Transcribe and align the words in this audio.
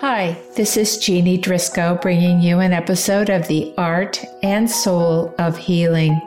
Hi, 0.00 0.34
this 0.56 0.78
is 0.78 0.96
Jeannie 0.96 1.36
Driscoll 1.36 1.96
bringing 1.96 2.40
you 2.40 2.60
an 2.60 2.72
episode 2.72 3.28
of 3.28 3.46
The 3.46 3.74
Art 3.76 4.24
and 4.42 4.70
Soul 4.70 5.34
of 5.38 5.58
Healing. 5.58 6.18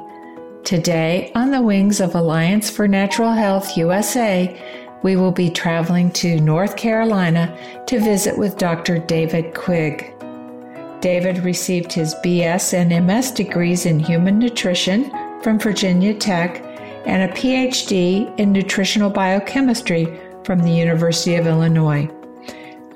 Today, 0.63 1.31
on 1.33 1.49
the 1.49 1.63
wings 1.63 1.99
of 1.99 2.13
Alliance 2.13 2.69
for 2.69 2.87
Natural 2.87 3.31
Health 3.31 3.75
USA, 3.75 4.55
we 5.01 5.15
will 5.15 5.31
be 5.31 5.49
traveling 5.49 6.11
to 6.11 6.39
North 6.39 6.75
Carolina 6.75 7.57
to 7.87 7.99
visit 7.99 8.37
with 8.37 8.59
Dr. 8.59 8.99
David 8.99 9.55
Quig. 9.55 10.13
David 11.01 11.39
received 11.39 11.91
his 11.91 12.13
BS 12.23 12.75
and 12.75 13.07
MS 13.07 13.31
degrees 13.31 13.87
in 13.87 13.97
human 13.97 14.37
nutrition 14.37 15.09
from 15.41 15.57
Virginia 15.57 16.13
Tech 16.13 16.61
and 17.07 17.23
a 17.23 17.33
PhD 17.33 18.39
in 18.39 18.51
nutritional 18.51 19.09
biochemistry 19.09 20.15
from 20.43 20.59
the 20.59 20.71
University 20.71 21.37
of 21.37 21.47
Illinois. 21.47 22.07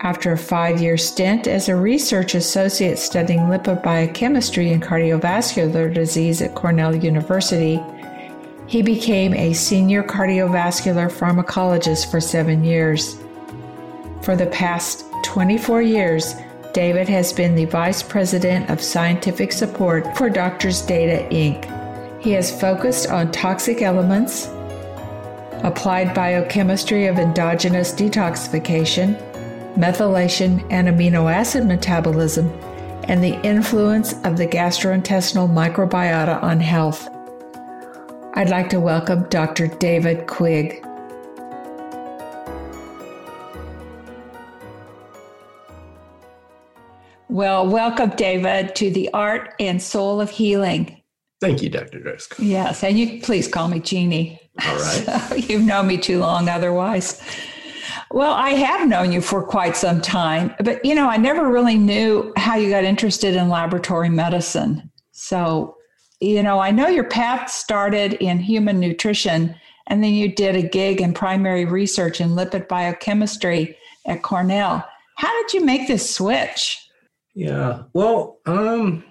After 0.01 0.31
a 0.31 0.37
five 0.37 0.79
year 0.79 0.95
stint 0.95 1.47
as 1.47 1.69
a 1.69 1.75
research 1.75 2.35
associate 2.35 2.99
studying 2.99 3.41
lipid 3.41 3.81
biochemistry 3.81 4.71
and 4.71 4.81
cardiovascular 4.81 5.91
disease 5.91 6.41
at 6.41 6.53
Cornell 6.53 6.95
University, 6.95 7.81
he 8.67 8.83
became 8.83 9.33
a 9.33 9.53
senior 9.53 10.03
cardiovascular 10.03 11.11
pharmacologist 11.11 12.11
for 12.11 12.21
seven 12.21 12.63
years. 12.63 13.17
For 14.21 14.35
the 14.35 14.47
past 14.47 15.05
24 15.23 15.81
years, 15.81 16.35
David 16.73 17.09
has 17.09 17.33
been 17.33 17.55
the 17.55 17.65
Vice 17.65 18.03
President 18.03 18.69
of 18.69 18.83
Scientific 18.83 19.51
Support 19.51 20.15
for 20.15 20.29
Doctors 20.29 20.81
Data 20.81 21.27
Inc. 21.33 22.21
He 22.21 22.31
has 22.33 22.59
focused 22.59 23.09
on 23.09 23.31
toxic 23.31 23.81
elements, 23.81 24.47
applied 25.63 26.13
biochemistry 26.13 27.07
of 27.07 27.17
endogenous 27.17 27.91
detoxification, 27.93 29.19
methylation 29.77 30.65
and 30.71 30.87
amino 30.87 31.31
acid 31.31 31.63
metabolism, 31.65 32.49
and 33.03 33.23
the 33.23 33.39
influence 33.41 34.13
of 34.25 34.35
the 34.35 34.47
gastrointestinal 34.47 35.47
microbiota 35.47 36.41
on 36.41 36.59
health. 36.59 37.07
I'd 38.33 38.49
like 38.49 38.69
to 38.71 38.79
welcome 38.79 39.23
Dr. 39.29 39.67
David 39.67 40.25
Quig. 40.27 40.83
Well, 47.29 47.67
welcome, 47.67 48.09
David, 48.11 48.75
to 48.77 48.89
the 48.89 49.09
Art 49.13 49.53
and 49.59 49.81
Soul 49.81 50.19
of 50.21 50.31
Healing. 50.31 51.01
Thank 51.39 51.61
you, 51.61 51.69
Dr. 51.69 51.99
Driscoll. 51.99 52.43
Yes, 52.43 52.83
and 52.83 52.97
you 52.97 53.21
please 53.21 53.47
call 53.47 53.67
me 53.67 53.79
Jeannie. 53.79 54.39
All 54.65 54.75
right. 54.75 55.03
So 55.29 55.35
you've 55.35 55.65
known 55.65 55.85
me 55.85 55.97
too 55.97 56.19
long 56.19 56.49
otherwise. 56.49 57.21
Well, 58.11 58.33
I 58.33 58.51
have 58.51 58.87
known 58.87 59.11
you 59.11 59.21
for 59.21 59.43
quite 59.43 59.75
some 59.75 60.01
time, 60.01 60.55
but 60.63 60.83
you 60.85 60.95
know, 60.95 61.09
I 61.09 61.17
never 61.17 61.51
really 61.51 61.77
knew 61.77 62.31
how 62.37 62.55
you 62.55 62.69
got 62.69 62.83
interested 62.83 63.35
in 63.35 63.49
laboratory 63.49 64.09
medicine. 64.09 64.89
So, 65.11 65.75
you 66.19 66.41
know, 66.41 66.59
I 66.59 66.71
know 66.71 66.87
your 66.87 67.03
path 67.03 67.49
started 67.49 68.13
in 68.13 68.39
human 68.39 68.79
nutrition 68.79 69.55
and 69.87 70.03
then 70.03 70.13
you 70.13 70.33
did 70.33 70.55
a 70.55 70.67
gig 70.67 71.01
in 71.01 71.13
primary 71.13 71.65
research 71.65 72.21
in 72.21 72.29
lipid 72.29 72.67
biochemistry 72.67 73.77
at 74.05 74.23
Cornell. 74.23 74.87
How 75.15 75.41
did 75.41 75.53
you 75.53 75.65
make 75.65 75.87
this 75.87 76.13
switch? 76.13 76.79
Yeah. 77.33 77.83
Well, 77.93 78.39
um 78.45 79.03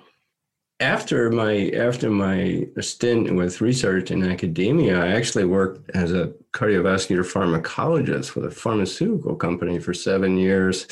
after 0.80 1.30
my 1.30 1.70
after 1.70 2.10
my 2.10 2.66
stint 2.80 3.34
with 3.34 3.60
research 3.60 4.10
in 4.10 4.22
academia, 4.22 5.02
I 5.02 5.08
actually 5.08 5.46
worked 5.46 5.91
as 5.94 6.12
a 6.12 6.32
cardiovascular 6.52 7.24
pharmacologist 7.24 8.34
with 8.34 8.44
a 8.44 8.50
pharmaceutical 8.50 9.36
company 9.36 9.78
for 9.78 9.94
seven 9.94 10.36
years. 10.36 10.86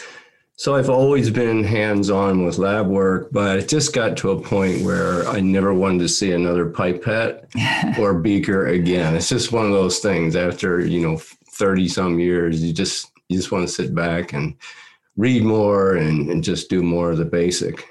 So 0.56 0.77
I've 0.77 0.88
always 0.88 1.30
been 1.30 1.64
hands-on 1.64 2.44
with 2.44 2.58
lab 2.58 2.86
work, 2.86 3.30
but 3.32 3.58
it 3.58 3.68
just 3.68 3.92
got 3.92 4.16
to 4.18 4.30
a 4.30 4.40
point 4.40 4.84
where 4.84 5.27
I 5.27 5.40
never 5.40 5.74
wanted 5.74 5.98
to 5.98 6.08
see 6.08 6.30
another 6.30 6.67
pipette 6.67 7.50
or 7.98 8.14
beaker 8.14 8.68
again. 8.68 9.17
It's 9.17 9.28
just 9.28 9.50
one 9.50 9.67
of 9.67 9.73
those 9.73 9.98
things. 9.98 10.36
After 10.36 10.80
you 10.80 11.00
know, 11.00 11.18
thirty 11.18 11.89
some 11.89 12.18
years, 12.18 12.62
you 12.64 12.73
just 12.73 13.11
you 13.28 13.36
just 13.36 13.52
want 13.52 13.67
to 13.67 13.74
sit 13.74 13.94
back 13.94 14.33
and 14.33 14.56
read 15.17 15.44
more 15.44 15.96
and, 15.96 16.30
and 16.30 16.42
just 16.42 16.70
do 16.70 16.83
more 16.83 17.11
of 17.11 17.18
the 17.18 17.24
basic 17.24 17.86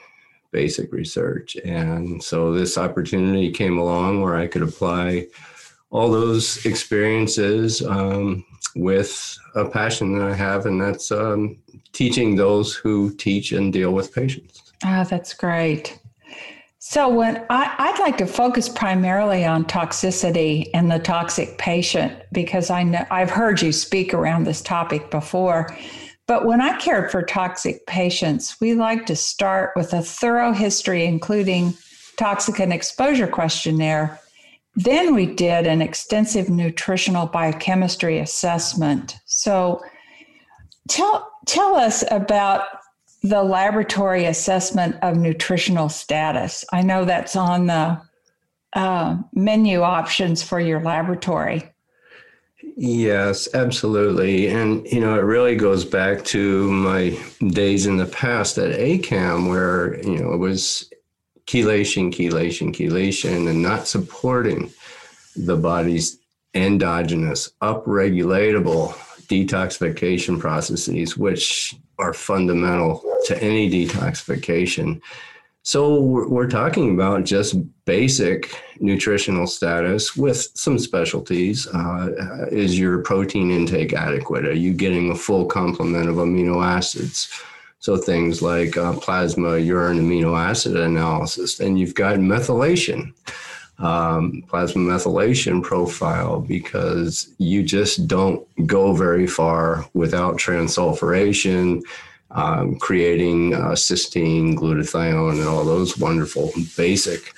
basic 0.54 0.94
research. 0.94 1.58
And 1.66 2.24
so 2.24 2.54
this 2.54 2.78
opportunity 2.78 3.52
came 3.52 3.78
along 3.78 4.22
where 4.22 4.38
I 4.38 4.48
could 4.48 4.62
apply 4.62 5.28
all 5.90 6.10
those 6.10 6.66
experiences 6.66 7.82
um, 7.82 8.46
with 8.76 9.38
a 9.56 9.66
passion 9.66 10.18
that 10.18 10.26
I 10.28 10.34
have, 10.34 10.66
and 10.66 10.82
that's 10.82 11.12
um, 11.12 11.58
teaching 11.92 12.36
those 12.36 12.74
who 12.74 13.14
teach 13.16 13.52
and 13.52 13.74
deal 13.74 13.92
with 13.92 14.14
patients. 14.14 14.74
Ah, 14.84 15.06
that's 15.08 15.34
great. 15.34 16.00
So, 16.80 17.08
when 17.08 17.46
I, 17.50 17.92
would 17.92 18.00
like 18.00 18.18
to 18.18 18.26
focus 18.26 18.68
primarily 18.68 19.46
on 19.46 19.64
toxicity 19.66 20.70
and 20.74 20.92
the 20.92 21.00
toxic 21.00 21.58
patient 21.58 22.22
because 22.34 22.70
I 22.70 22.84
know 22.84 23.06
I've 23.10 23.30
heard 23.30 23.62
you 23.62 23.72
speak 23.72 24.14
around 24.14 24.44
this 24.44 24.62
topic 24.62 25.10
before. 25.10 25.76
But 26.28 26.46
when 26.46 26.62
I 26.62 26.78
cared 26.78 27.12
for 27.12 27.22
toxic 27.22 27.86
patients, 27.86 28.56
we 28.62 28.74
like 28.74 29.06
to 29.08 29.16
start 29.16 29.72
with 29.76 29.94
a 29.94 30.02
thorough 30.02 30.54
history, 30.54 31.06
including 31.06 31.74
toxic 32.18 32.60
and 32.60 32.72
exposure 32.72 33.28
questionnaire. 33.28 34.20
Then 34.76 35.14
we 35.14 35.26
did 35.26 35.68
an 35.68 35.82
extensive 35.82 36.50
nutritional 36.50 37.28
biochemistry 37.28 38.20
assessment. 38.20 39.18
So 39.26 39.82
tell 40.88 41.30
tell 41.46 41.76
us 41.76 42.04
about 42.10 42.64
the 43.22 43.44
laboratory 43.44 44.26
assessment 44.26 44.96
of 45.02 45.18
nutritional 45.18 45.90
status. 45.90 46.66
I 46.72 46.82
know 46.82 47.06
that's 47.06 47.36
on 47.36 47.68
the 47.68 48.02
uh, 48.74 49.18
menu 49.34 49.82
options 49.82 50.42
for 50.44 50.60
your 50.60 50.82
laboratory. 50.82 51.73
Yes, 52.76 53.48
absolutely. 53.54 54.48
And, 54.48 54.86
you 54.88 55.00
know, 55.00 55.16
it 55.16 55.24
really 55.24 55.56
goes 55.56 55.86
back 55.86 56.24
to 56.26 56.72
my 56.72 57.18
days 57.50 57.86
in 57.86 57.98
the 57.98 58.08
past 58.08 58.58
at 58.58 58.78
ACAM 58.78 59.48
where, 59.48 60.02
you 60.04 60.18
know, 60.18 60.34
it 60.34 60.38
was 60.38 60.92
chelation, 61.46 62.12
chelation, 62.12 62.74
chelation, 62.74 63.48
and 63.48 63.62
not 63.62 63.88
supporting 63.88 64.72
the 65.36 65.56
body's 65.56 66.18
endogenous, 66.56 67.52
upregulatable 67.62 68.94
detoxification 69.28 70.40
processes, 70.40 71.16
which 71.18 71.76
are 72.00 72.14
fundamental 72.14 73.04
to 73.26 73.42
any 73.42 73.70
detoxification. 73.70 75.00
So 75.66 76.02
we're 76.02 76.50
talking 76.50 76.94
about 76.94 77.24
just 77.24 77.56
basic 77.86 78.62
nutritional 78.82 79.48
status 79.48 80.14
with 80.14 80.50
some 80.56 80.78
specialties. 80.78 81.68
Uh, 81.68 82.48
is 82.52 82.78
your 82.78 83.00
protein 83.00 83.50
intake 83.50 83.94
adequate? 83.94 84.46
Are 84.46 84.54
you 84.54 84.74
getting 84.74 85.10
a 85.10 85.16
full 85.16 85.46
complement 85.46 86.10
of 86.10 86.18
amino 86.18 86.62
acids? 86.62 87.32
So 87.80 87.96
things 87.96 88.42
like 88.42 88.76
uh, 88.76 88.94
plasma 89.00 89.58
urine 89.58 90.00
amino 90.00 90.38
acid 90.38 90.76
analysis. 90.76 91.56
Then 91.56 91.78
you've 91.78 91.96
got 91.96 92.18
methylation, 92.18 93.14
um, 93.78 94.44
plasma 94.50 94.82
methylation 94.82 95.64
profile, 95.64 96.42
because 96.42 97.34
you 97.38 97.64
just 97.64 98.06
don't 98.06 98.46
go 98.68 98.94
very 98.94 99.28
far 99.28 99.86
without 99.94 100.36
transsulfuration 100.36 101.84
um, 102.34 102.76
creating 102.76 103.54
uh, 103.54 103.70
cysteine, 103.72 104.56
glutathione, 104.56 105.40
and 105.40 105.48
all 105.48 105.64
those 105.64 105.98
wonderful 105.98 106.52
basic. 106.76 107.34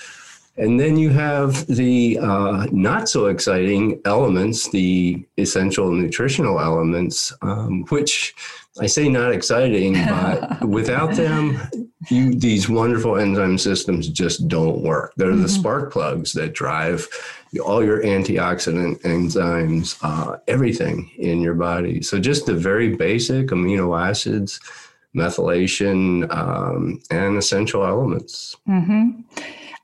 And 0.57 0.79
then 0.79 0.95
you 0.95 1.09
have 1.09 1.67
the 1.67 2.17
uh, 2.19 2.67
not 2.71 3.09
so 3.09 3.25
exciting 3.25 3.99
elements, 4.05 4.69
the 4.69 5.21
essential 5.37 5.91
nutritional 5.91 6.61
elements, 6.61 7.33
um, 7.41 7.83
which 7.89 8.33
I 8.79 8.87
say 8.87 9.09
not 9.09 9.31
exciting, 9.31 9.93
but 10.09 10.65
without 10.65 11.15
them, 11.15 11.59
you, 12.09 12.35
these 12.35 12.69
wonderful 12.69 13.17
enzyme 13.17 13.57
systems 13.57 14.07
just 14.09 14.47
don't 14.47 14.81
work. 14.81 15.13
They're 15.17 15.31
mm-hmm. 15.31 15.41
the 15.41 15.49
spark 15.49 15.91
plugs 15.91 16.33
that 16.33 16.53
drive 16.53 17.07
all 17.63 17.83
your 17.83 18.03
antioxidant 18.03 19.01
enzymes, 19.03 19.97
uh, 20.01 20.37
everything 20.47 21.09
in 21.17 21.39
your 21.39 21.53
body. 21.53 22.01
So 22.01 22.19
just 22.19 22.45
the 22.45 22.53
very 22.53 22.95
basic 22.95 23.47
amino 23.47 23.97
acids 23.97 24.59
methylation, 25.15 26.29
um, 26.35 27.01
and 27.09 27.37
essential 27.37 27.85
elements. 27.85 28.57
Mm-hmm. 28.67 29.21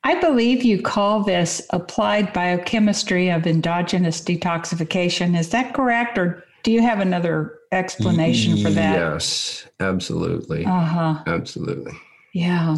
I 0.04 0.20
believe 0.20 0.64
you 0.64 0.82
call 0.82 1.24
this 1.24 1.66
applied 1.70 2.34
biochemistry 2.34 3.30
of 3.30 3.48
endogenous 3.48 4.22
detoxification. 4.22 5.38
Is 5.38 5.50
that 5.50 5.74
correct? 5.74 6.18
Or 6.18 6.44
do 6.64 6.72
you 6.72 6.82
have 6.82 7.00
another 7.00 7.60
explanation 7.72 8.58
for 8.58 8.70
that? 8.70 8.94
Yes, 8.94 9.68
absolutely. 9.80 10.66
Uh 10.66 10.86
huh. 10.86 11.24
Absolutely. 11.28 11.94
Yeah. 12.34 12.78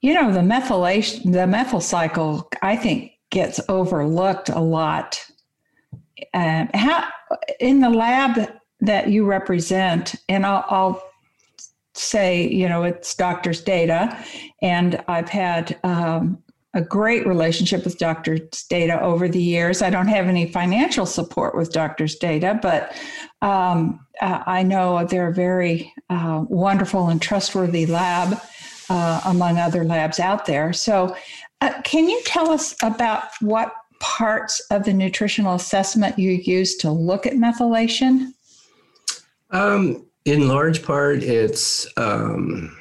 You 0.00 0.14
know, 0.14 0.32
the 0.32 0.40
methylation, 0.40 1.32
the 1.32 1.46
methyl 1.46 1.80
cycle, 1.80 2.48
I 2.62 2.76
think 2.76 3.12
gets 3.30 3.60
overlooked 3.68 4.48
a 4.48 4.60
lot. 4.60 5.18
Um, 6.32 6.68
how 6.74 7.08
in 7.58 7.80
the 7.80 7.90
lab 7.90 8.50
that 8.80 9.08
you 9.08 9.24
represent, 9.24 10.14
and 10.28 10.46
I'll, 10.46 10.64
I'll 10.68 11.02
say, 11.94 12.48
you 12.48 12.68
know, 12.68 12.84
it's 12.84 13.14
doctor's 13.14 13.62
data, 13.62 14.16
and 14.62 15.02
I've 15.08 15.28
had 15.28 15.78
um, 15.82 16.38
a 16.74 16.82
great 16.82 17.26
relationship 17.26 17.84
with 17.84 17.98
Dr. 17.98 18.38
Data 18.68 19.00
over 19.00 19.28
the 19.28 19.42
years. 19.42 19.80
I 19.80 19.90
don't 19.90 20.08
have 20.08 20.26
any 20.26 20.50
financial 20.50 21.06
support 21.06 21.56
with 21.56 21.72
Dr. 21.72 22.06
Data, 22.06 22.58
but 22.60 22.96
um, 23.42 24.04
uh, 24.20 24.42
I 24.46 24.64
know 24.64 25.04
they're 25.04 25.28
a 25.28 25.34
very 25.34 25.92
uh, 26.10 26.44
wonderful 26.48 27.08
and 27.08 27.22
trustworthy 27.22 27.86
lab 27.86 28.40
uh, 28.90 29.20
among 29.24 29.58
other 29.58 29.84
labs 29.84 30.18
out 30.18 30.46
there. 30.46 30.72
So, 30.72 31.16
uh, 31.60 31.80
can 31.82 32.08
you 32.08 32.20
tell 32.26 32.50
us 32.50 32.74
about 32.82 33.24
what 33.40 33.72
parts 34.00 34.60
of 34.70 34.84
the 34.84 34.92
nutritional 34.92 35.54
assessment 35.54 36.18
you 36.18 36.32
use 36.32 36.76
to 36.76 36.90
look 36.90 37.26
at 37.26 37.34
methylation? 37.34 38.32
Um, 39.50 40.04
in 40.24 40.48
large 40.48 40.82
part, 40.82 41.22
it's 41.22 41.86
um, 41.96 42.76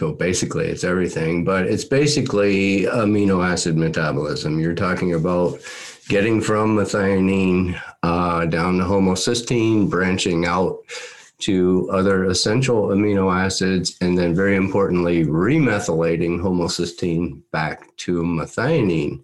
well, 0.00 0.12
basically 0.12 0.66
it's 0.66 0.84
everything, 0.84 1.44
but 1.44 1.66
it's 1.66 1.84
basically 1.84 2.82
amino 2.82 3.46
acid 3.46 3.76
metabolism. 3.76 4.58
You're 4.58 4.74
talking 4.74 5.14
about 5.14 5.60
getting 6.08 6.40
from 6.40 6.76
methionine 6.76 7.80
uh, 8.02 8.46
down 8.46 8.78
to 8.78 8.84
homocysteine, 8.84 9.90
branching 9.90 10.46
out 10.46 10.78
to 11.38 11.88
other 11.92 12.24
essential 12.24 12.88
amino 12.88 13.34
acids, 13.34 13.96
and 14.00 14.16
then 14.16 14.34
very 14.34 14.56
importantly, 14.56 15.24
remethylating 15.24 16.40
homocysteine 16.40 17.42
back 17.50 17.94
to 17.98 18.22
methionine. 18.22 19.22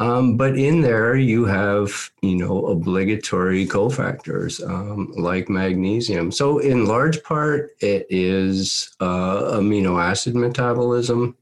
Um, 0.00 0.36
but 0.36 0.58
in 0.58 0.80
there, 0.80 1.14
you 1.14 1.44
have, 1.44 2.10
you 2.20 2.36
know, 2.36 2.66
obligatory 2.66 3.64
cofactors 3.64 4.60
um, 4.68 5.12
like 5.16 5.48
magnesium. 5.48 6.32
So, 6.32 6.58
in 6.58 6.86
large 6.86 7.22
part, 7.22 7.76
it 7.80 8.06
is 8.10 8.94
uh, 8.98 9.56
amino 9.56 10.02
acid 10.02 10.34
metabolism. 10.34 11.36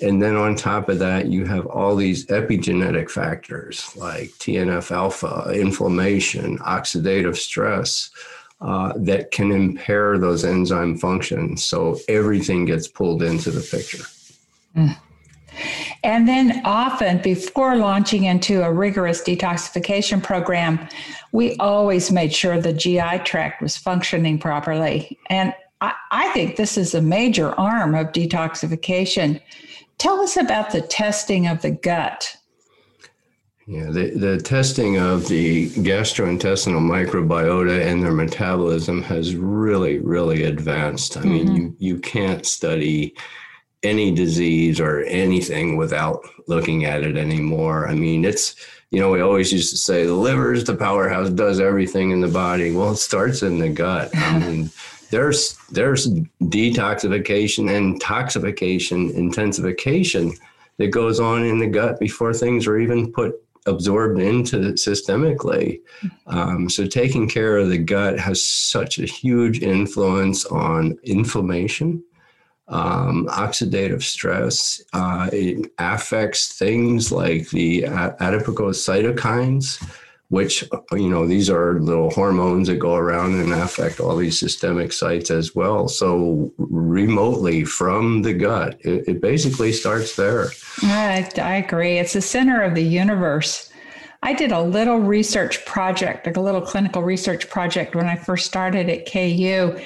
And 0.00 0.22
then 0.22 0.36
on 0.36 0.54
top 0.54 0.88
of 0.88 1.00
that, 1.00 1.26
you 1.26 1.44
have 1.44 1.66
all 1.66 1.96
these 1.96 2.26
epigenetic 2.26 3.10
factors 3.10 3.94
like 3.96 4.30
TNF 4.38 4.90
alpha, 4.90 5.50
inflammation, 5.52 6.58
oxidative 6.58 7.36
stress 7.36 8.10
uh, 8.60 8.92
that 8.96 9.32
can 9.32 9.50
impair 9.50 10.18
those 10.18 10.44
enzyme 10.44 10.96
functions. 10.98 11.64
So, 11.64 11.98
everything 12.08 12.64
gets 12.64 12.86
pulled 12.86 13.24
into 13.24 13.50
the 13.50 13.60
picture. 13.60 14.04
Mm. 14.76 14.96
And 16.04 16.26
then 16.26 16.62
often 16.64 17.18
before 17.18 17.76
launching 17.76 18.24
into 18.24 18.62
a 18.62 18.72
rigorous 18.72 19.22
detoxification 19.22 20.22
program, 20.22 20.88
we 21.32 21.56
always 21.56 22.10
made 22.10 22.34
sure 22.34 22.60
the 22.60 22.72
GI 22.72 23.20
tract 23.24 23.62
was 23.62 23.76
functioning 23.76 24.38
properly. 24.38 25.18
And 25.30 25.54
I, 25.80 25.94
I 26.10 26.28
think 26.30 26.56
this 26.56 26.76
is 26.76 26.94
a 26.94 27.02
major 27.02 27.50
arm 27.58 27.94
of 27.94 28.08
detoxification. 28.08 29.40
Tell 29.98 30.20
us 30.20 30.36
about 30.36 30.70
the 30.70 30.80
testing 30.80 31.46
of 31.46 31.62
the 31.62 31.70
gut. 31.70 32.36
Yeah, 33.66 33.90
the, 33.90 34.10
the 34.10 34.38
testing 34.40 34.98
of 34.98 35.28
the 35.28 35.70
gastrointestinal 35.70 36.80
microbiota 36.80 37.86
and 37.86 38.02
their 38.02 38.12
metabolism 38.12 39.02
has 39.02 39.36
really, 39.36 39.98
really 40.00 40.42
advanced. 40.44 41.16
I 41.16 41.20
mm-hmm. 41.20 41.30
mean, 41.30 41.56
you, 41.56 41.76
you 41.78 41.98
can't 41.98 42.44
study 42.44 43.14
any 43.82 44.12
disease 44.12 44.80
or 44.80 45.00
anything 45.00 45.76
without 45.76 46.24
looking 46.46 46.84
at 46.84 47.02
it 47.02 47.16
anymore. 47.16 47.88
I 47.88 47.94
mean, 47.94 48.24
it's, 48.24 48.54
you 48.90 49.00
know, 49.00 49.10
we 49.10 49.20
always 49.20 49.52
used 49.52 49.70
to 49.70 49.76
say 49.76 50.06
the 50.06 50.14
liver 50.14 50.52
is 50.52 50.64
the 50.64 50.76
powerhouse, 50.76 51.30
does 51.30 51.60
everything 51.60 52.10
in 52.10 52.20
the 52.20 52.28
body. 52.28 52.72
Well, 52.72 52.92
it 52.92 52.96
starts 52.96 53.42
in 53.42 53.58
the 53.58 53.68
gut. 53.68 54.10
I 54.14 54.38
mean, 54.46 54.70
there's 55.10 55.56
there's 55.70 56.08
detoxification 56.42 57.74
and 57.76 58.00
toxification 58.00 59.12
intensification 59.12 60.32
that 60.78 60.88
goes 60.88 61.20
on 61.20 61.44
in 61.44 61.58
the 61.58 61.66
gut 61.66 62.00
before 62.00 62.32
things 62.32 62.66
are 62.66 62.78
even 62.78 63.12
put 63.12 63.34
absorbed 63.66 64.20
into 64.20 64.56
systemically. 64.72 65.80
Um, 66.26 66.68
so 66.68 66.86
taking 66.86 67.28
care 67.28 67.58
of 67.58 67.68
the 67.68 67.78
gut 67.78 68.18
has 68.18 68.42
such 68.42 68.98
a 68.98 69.04
huge 69.04 69.62
influence 69.62 70.44
on 70.46 70.98
inflammation 71.04 72.02
um, 72.68 73.26
oxidative 73.26 74.02
stress. 74.02 74.82
Uh, 74.92 75.28
it 75.32 75.72
affects 75.78 76.58
things 76.58 77.12
like 77.12 77.50
the 77.50 77.84
adipose 77.84 78.84
cytokines, 78.84 79.82
which, 80.28 80.64
you 80.92 81.10
know, 81.10 81.26
these 81.26 81.50
are 81.50 81.80
little 81.80 82.10
hormones 82.10 82.68
that 82.68 82.76
go 82.76 82.94
around 82.94 83.38
and 83.38 83.52
affect 83.52 84.00
all 84.00 84.16
these 84.16 84.40
systemic 84.40 84.92
sites 84.92 85.30
as 85.30 85.54
well. 85.54 85.88
So, 85.88 86.52
remotely 86.56 87.64
from 87.64 88.22
the 88.22 88.32
gut, 88.32 88.80
it, 88.80 89.06
it 89.06 89.20
basically 89.20 89.72
starts 89.72 90.16
there. 90.16 90.48
I, 90.82 91.28
I 91.36 91.56
agree. 91.56 91.98
It's 91.98 92.14
the 92.14 92.22
center 92.22 92.62
of 92.62 92.74
the 92.74 92.82
universe. 92.82 93.70
I 94.22 94.32
did 94.32 94.52
a 94.52 94.62
little 94.62 95.00
research 95.00 95.64
project, 95.66 96.26
like 96.26 96.36
a 96.36 96.40
little 96.40 96.60
clinical 96.60 97.02
research 97.02 97.50
project 97.50 97.96
when 97.96 98.06
I 98.06 98.14
first 98.14 98.46
started 98.46 98.88
at 98.88 99.10
KU 99.10 99.78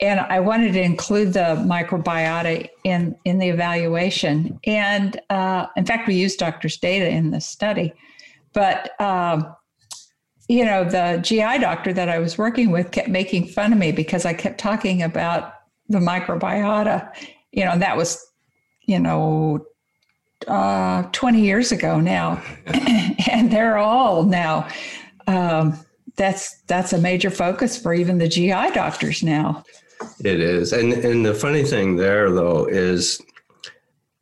and 0.00 0.20
I 0.20 0.40
wanted 0.40 0.72
to 0.72 0.82
include 0.82 1.34
the 1.34 1.62
microbiota 1.66 2.68
in 2.84 3.16
in 3.24 3.38
the 3.38 3.48
evaluation. 3.48 4.58
And 4.64 5.20
uh, 5.30 5.66
in 5.76 5.84
fact, 5.84 6.08
we 6.08 6.14
used 6.14 6.38
doctor's 6.38 6.78
data 6.78 7.08
in 7.08 7.30
the 7.30 7.40
study, 7.40 7.92
but 8.52 9.00
um, 9.00 9.54
you 10.48 10.64
know, 10.64 10.82
the 10.82 11.20
GI 11.22 11.60
doctor 11.60 11.92
that 11.92 12.08
I 12.08 12.18
was 12.18 12.36
working 12.36 12.70
with 12.70 12.90
kept 12.90 13.08
making 13.08 13.46
fun 13.46 13.72
of 13.72 13.78
me 13.78 13.92
because 13.92 14.24
I 14.24 14.34
kept 14.34 14.58
talking 14.58 15.02
about 15.02 15.54
the 15.88 15.98
microbiota. 15.98 17.08
You 17.52 17.64
know, 17.64 17.72
and 17.72 17.82
that 17.82 17.96
was, 17.96 18.24
you 18.82 18.98
know, 18.98 19.64
uh, 20.48 21.02
20 21.12 21.40
years 21.40 21.72
ago 21.72 22.00
now, 22.00 22.42
and 23.30 23.50
they're 23.50 23.78
all 23.78 24.24
now. 24.24 24.66
Um, 25.26 25.78
that's 26.16 26.60
that's 26.62 26.92
a 26.92 26.98
major 26.98 27.30
focus 27.30 27.80
for 27.80 27.94
even 27.94 28.18
the 28.18 28.28
GI 28.28 28.72
doctors 28.72 29.22
now. 29.22 29.62
It 30.24 30.40
is. 30.40 30.72
And 30.72 30.92
and 30.92 31.24
the 31.24 31.34
funny 31.34 31.64
thing 31.64 31.96
there 31.96 32.30
though 32.30 32.66
is 32.66 33.20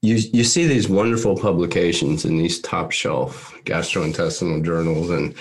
you 0.02 0.16
you 0.32 0.44
see 0.44 0.66
these 0.66 0.88
wonderful 0.88 1.36
publications 1.36 2.24
in 2.24 2.38
these 2.38 2.60
top 2.60 2.92
shelf 2.92 3.54
gastrointestinal 3.64 4.64
journals 4.64 5.10
and 5.10 5.34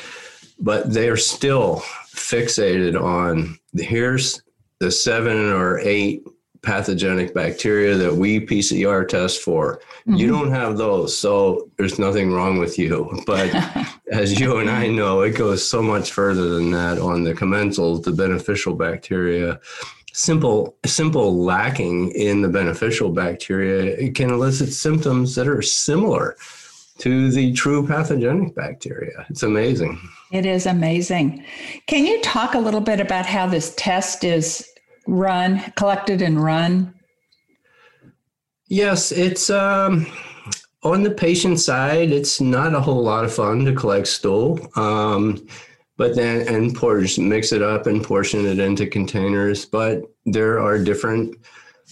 but 0.60 0.92
they 0.92 1.10
are 1.10 1.18
still 1.18 1.82
fixated 2.16 3.00
on 3.00 3.58
here's 3.76 4.42
the 4.80 4.92
seven 4.92 5.52
or 5.52 5.80
eight 5.80 6.24
pathogenic 6.62 7.34
bacteria 7.34 7.96
that 7.96 8.14
we 8.14 8.46
PCR 8.46 9.08
test 9.08 9.42
for. 9.42 9.80
Mm-hmm. 10.02 10.16
You 10.16 10.28
don't 10.28 10.52
have 10.52 10.78
those, 10.78 11.18
so 11.18 11.70
there's 11.78 11.98
nothing 12.00 12.32
wrong 12.32 12.58
with 12.58 12.78
you. 12.78 13.22
But 13.26 13.54
as 14.12 14.40
you 14.40 14.58
and 14.58 14.70
I 14.70 14.88
know, 14.88 15.22
it 15.22 15.38
goes 15.38 15.68
so 15.68 15.82
much 15.82 16.12
further 16.12 16.50
than 16.50 16.72
that 16.72 17.00
on 17.00 17.24
the 17.24 17.34
commensals, 17.34 18.04
the 18.04 18.12
beneficial 18.12 18.76
bacteria 18.76 19.60
simple 20.18 20.76
simple 20.86 21.44
lacking 21.44 22.12
in 22.14 22.42
the 22.42 22.50
beneficial 22.50 23.12
bacteria 23.12 23.96
it 23.98 24.16
can 24.16 24.32
elicit 24.32 24.74
symptoms 24.74 25.36
that 25.36 25.48
are 25.48 25.62
similar 25.62 26.36
to 26.98 27.30
the 27.30 27.54
true 27.54 27.86
pathogenic 27.86 28.56
bacteria. 28.56 29.28
It's 29.30 29.44
amazing. 29.44 30.00
It 30.32 30.48
is 30.48 30.66
amazing. 30.66 31.46
Can 31.86 32.08
you 32.08 32.20
talk 32.22 32.56
a 32.56 32.60
little 32.60 32.82
bit 32.82 33.00
about 33.00 33.28
how 33.28 33.46
this 33.46 33.76
test 33.78 34.24
is 34.24 34.68
run, 35.06 35.60
collected 35.76 36.24
and 36.24 36.44
run? 36.44 36.96
Yes, 38.68 39.12
it's 39.12 39.52
um, 39.52 40.08
on 40.82 41.04
the 41.04 41.12
patient 41.12 41.60
side. 41.60 42.12
It's 42.12 42.42
not 42.42 42.74
a 42.74 42.82
whole 42.82 43.04
lot 43.04 43.24
of 43.24 43.34
fun 43.34 43.66
to 43.66 43.76
collect 43.76 44.08
stool. 44.08 44.60
Um, 44.76 45.48
but 45.98 46.16
then 46.16 46.48
and 46.48 46.76
portion 46.76 47.28
mix 47.28 47.52
it 47.52 47.62
up 47.62 47.88
and 47.88 48.04
portion 48.04 48.46
it 48.46 48.60
into 48.60 48.88
containers. 48.88 49.66
But 49.66 50.04
there 50.26 50.60
are 50.60 50.78
different 50.78 51.36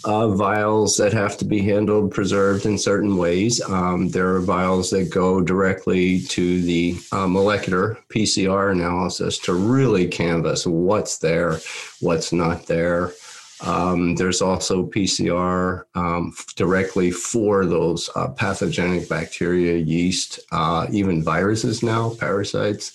uh, 0.04 0.30
vials 0.30 0.98
that 0.98 1.14
have 1.14 1.38
to 1.38 1.46
be 1.46 1.62
handled, 1.62 2.12
preserved 2.12 2.66
in 2.66 2.78
certain 2.78 3.18
ways. 3.18 3.62
Um, 3.62 4.10
there 4.10 4.36
are 4.36 4.42
vials 4.42 4.90
that 4.92 5.10
go 5.10 5.42
directly 5.42 6.22
to 6.22 6.62
the 6.62 6.98
uh, 7.12 7.28
molecular 7.28 7.98
PCR 8.10 8.72
analysis 8.72 9.40
to 9.40 9.54
really 9.54 10.08
canvas 10.08 10.68
what's 10.68 11.18
there, 11.18 11.60
what's 12.02 12.34
not 12.34 12.68
there. 12.68 13.14
Um, 13.62 14.16
there's 14.16 14.42
also 14.42 14.86
PCR 14.86 15.86
um, 15.96 16.36
directly 16.58 17.10
for 17.10 17.66
those 17.66 18.10
uh, 18.16 18.28
pathogenic 18.28 19.08
bacteria, 19.08 19.78
yeast, 19.78 20.40
uh, 20.52 20.88
even 20.92 21.24
viruses 21.24 21.82
now, 21.82 22.14
parasites. 22.20 22.92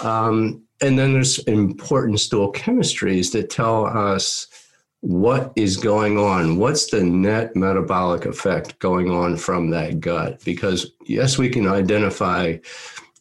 Um, 0.00 0.62
and 0.80 0.98
then 0.98 1.12
there's 1.12 1.38
important 1.40 2.20
stool 2.20 2.52
chemistries 2.52 3.32
that 3.32 3.50
tell 3.50 3.86
us 3.86 4.46
what 5.00 5.52
is 5.56 5.76
going 5.76 6.18
on. 6.18 6.58
What's 6.58 6.90
the 6.90 7.02
net 7.02 7.54
metabolic 7.54 8.26
effect 8.26 8.78
going 8.78 9.10
on 9.10 9.36
from 9.36 9.70
that 9.70 10.00
gut? 10.00 10.42
Because, 10.44 10.92
yes, 11.06 11.38
we 11.38 11.48
can 11.48 11.66
identify 11.66 12.58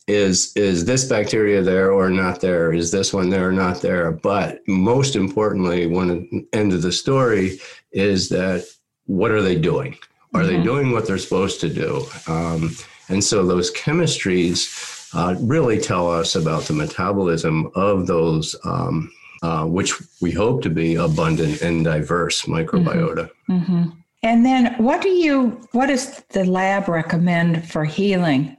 is 0.07 0.53
is 0.55 0.85
this 0.85 1.03
bacteria 1.03 1.61
there 1.61 1.91
or 1.91 2.09
not 2.09 2.39
there? 2.39 2.71
Is 2.71 2.91
this 2.91 3.13
one 3.13 3.29
there 3.29 3.49
or 3.49 3.51
not 3.51 3.81
there? 3.81 4.11
But 4.11 4.65
most 4.67 5.17
importantly, 5.17 5.85
one 5.85 6.47
end 6.53 6.71
of 6.71 6.81
the 6.81 6.93
story 6.93 7.59
is 7.91 8.29
that 8.29 8.65
what 9.05 9.31
are 9.31 9.41
they 9.41 9.57
doing? 9.57 9.97
Are 10.33 10.41
mm-hmm. 10.41 10.57
they 10.57 10.63
doing 10.63 10.91
what 10.91 11.07
they're 11.07 11.17
supposed 11.17 11.59
to 11.61 11.69
do? 11.69 12.05
Um, 12.27 12.75
and 13.09 13.21
so 13.23 13.45
those 13.45 13.71
chemistries 13.73 14.96
uh, 15.13 15.35
really 15.39 15.79
tell 15.79 16.09
us 16.11 16.35
about 16.35 16.63
the 16.63 16.73
metabolism 16.73 17.71
of 17.75 18.07
those, 18.07 18.55
um, 18.65 19.11
uh, 19.43 19.65
which 19.65 19.93
we 20.21 20.31
hope 20.31 20.61
to 20.63 20.69
be 20.69 20.95
abundant 20.95 21.61
and 21.61 21.85
diverse 21.85 22.43
microbiota. 22.43 23.29
Mm-hmm. 23.49 23.53
Mm-hmm. 23.53 23.89
And 24.23 24.45
then, 24.45 24.75
what 24.77 25.01
do 25.01 25.09
you? 25.09 25.61
What 25.71 25.87
does 25.87 26.21
the 26.29 26.43
lab 26.43 26.87
recommend 26.87 27.69
for 27.69 27.85
healing? 27.85 28.57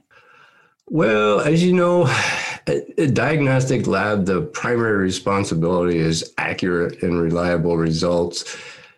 Well, 0.87 1.41
as 1.41 1.63
you 1.63 1.73
know, 1.73 2.07
a 2.67 3.07
diagnostic 3.07 3.85
lab, 3.85 4.25
the 4.25 4.41
primary 4.41 4.97
responsibility 4.97 5.99
is 5.99 6.33
accurate 6.37 7.03
and 7.03 7.21
reliable 7.21 7.77
results. 7.77 8.57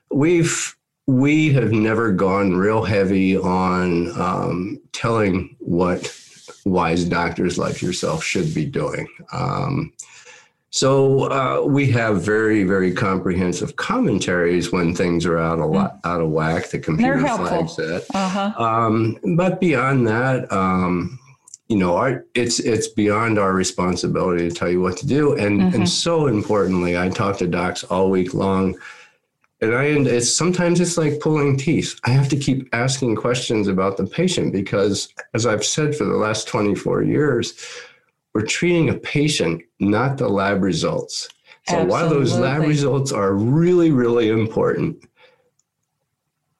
We've 0.09 0.75
we 1.07 1.51
have 1.53 1.71
never 1.71 2.11
gone 2.11 2.55
real 2.55 2.83
heavy 2.83 3.35
on 3.35 4.17
um, 4.19 4.79
telling 4.93 5.55
what 5.59 6.07
wise 6.65 7.05
doctors 7.05 7.57
like 7.57 7.81
yourself 7.81 8.23
should 8.23 8.53
be 8.53 8.65
doing. 8.65 9.07
Um, 9.31 9.93
so 10.71 11.29
uh, 11.29 11.65
we 11.65 11.91
have 11.91 12.23
very, 12.23 12.63
very 12.63 12.93
comprehensive 12.93 13.75
commentaries 13.75 14.71
when 14.71 14.95
things 14.95 15.25
are 15.25 15.37
out 15.37 15.59
of 15.59 15.71
mm. 15.71 15.99
out 16.05 16.21
of 16.21 16.29
whack. 16.29 16.69
The 16.69 16.79
computer 16.79 17.19
flags 17.19 17.77
it. 17.77 18.05
Uh-huh. 18.13 18.53
Um, 18.57 19.17
but 19.35 19.59
beyond 19.59 20.07
that, 20.07 20.49
um, 20.51 21.19
you 21.67 21.75
know, 21.75 21.97
our, 21.97 22.25
it's 22.35 22.59
it's 22.59 22.87
beyond 22.87 23.37
our 23.37 23.53
responsibility 23.53 24.47
to 24.47 24.55
tell 24.55 24.69
you 24.69 24.79
what 24.79 24.95
to 24.97 25.07
do. 25.07 25.33
And 25.33 25.59
mm-hmm. 25.59 25.75
and 25.75 25.89
so 25.89 26.27
importantly, 26.27 26.97
I 26.97 27.09
talk 27.09 27.37
to 27.39 27.47
docs 27.47 27.83
all 27.83 28.09
week 28.09 28.33
long 28.33 28.77
and 29.61 29.75
I 29.75 29.83
and 29.85 30.07
it's 30.07 30.33
sometimes 30.33 30.79
it's 30.79 30.97
like 30.97 31.19
pulling 31.19 31.55
teeth. 31.55 31.99
I 32.03 32.09
have 32.09 32.27
to 32.29 32.35
keep 32.35 32.67
asking 32.73 33.15
questions 33.15 33.67
about 33.67 33.95
the 33.95 34.05
patient 34.05 34.53
because, 34.53 35.13
as 35.33 35.45
I've 35.45 35.63
said 35.63 35.95
for 35.95 36.05
the 36.05 36.17
last 36.17 36.47
24 36.47 37.03
years, 37.03 37.53
we're 38.33 38.45
treating 38.45 38.89
a 38.89 38.95
patient, 38.95 39.61
not 39.79 40.17
the 40.17 40.27
lab 40.27 40.63
results. 40.63 41.29
So 41.67 41.75
Absolutely. 41.75 41.91
while 41.91 42.09
those 42.09 42.37
lab 42.39 42.61
results 42.63 43.11
are 43.11 43.35
really, 43.35 43.91
really 43.91 44.29
important, 44.29 45.03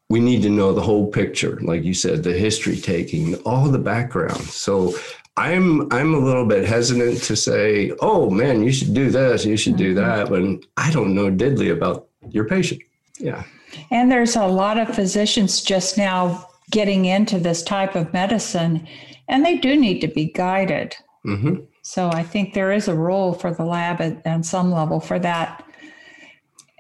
we 0.10 0.20
need 0.20 0.43
to 0.43 0.50
know 0.50 0.74
the 0.74 0.81
whole 0.81 1.08
picture, 1.08 1.60
like 1.62 1.84
you 1.84 1.96
said, 1.96 2.22
the 2.22 2.34
history 2.34 2.77
taking, 2.77 3.36
all 3.38 3.67
the 3.67 3.79
background. 3.79 4.41
So 4.41 4.93
I'm 5.38 5.91
I'm 5.91 6.13
a 6.13 6.20
little 6.20 6.46
bit 6.46 6.67
hesitant 6.67 7.24
to 7.24 7.36
say, 7.36 7.93
oh 8.01 8.29
man, 8.29 8.62
you 8.62 8.72
should 8.72 8.93
do 8.93 9.10
this, 9.10 9.43
you 9.43 9.58
should 9.58 9.77
do 9.77 9.96
mm-hmm. 9.96 10.08
that, 10.08 10.29
when 10.29 10.62
I 10.77 10.91
don't 10.91 11.15
know 11.15 11.31
diddly 11.31 11.72
about 11.72 12.08
your 12.29 12.46
patient. 12.46 12.81
Yeah. 13.22 13.44
And 13.90 14.12
there's 14.12 14.36
a 14.36 14.46
lot 14.46 14.78
of 14.78 14.94
physicians 14.94 15.62
just 15.62 15.98
now 15.98 16.48
getting 16.72 17.06
into 17.06 17.40
this 17.40 17.63
type 17.63 17.96
of 17.96 18.12
medicine, 18.13 18.88
and 19.28 19.46
they 19.46 19.58
do 19.58 19.75
need 19.75 20.00
to 20.01 20.08
be 20.08 20.25
guided. 20.25 20.96
Mm-hmm. 21.25 21.63
So 21.84 22.10
I 22.10 22.24
think 22.24 22.54
there 22.54 22.72
is 22.72 22.88
a 22.88 22.96
role 22.96 23.34
for 23.34 23.54
the 23.54 23.66
lab 23.66 24.01
at, 24.01 24.46
some 24.46 24.72
level 24.72 25.00
for 25.00 25.20
that. 25.20 25.63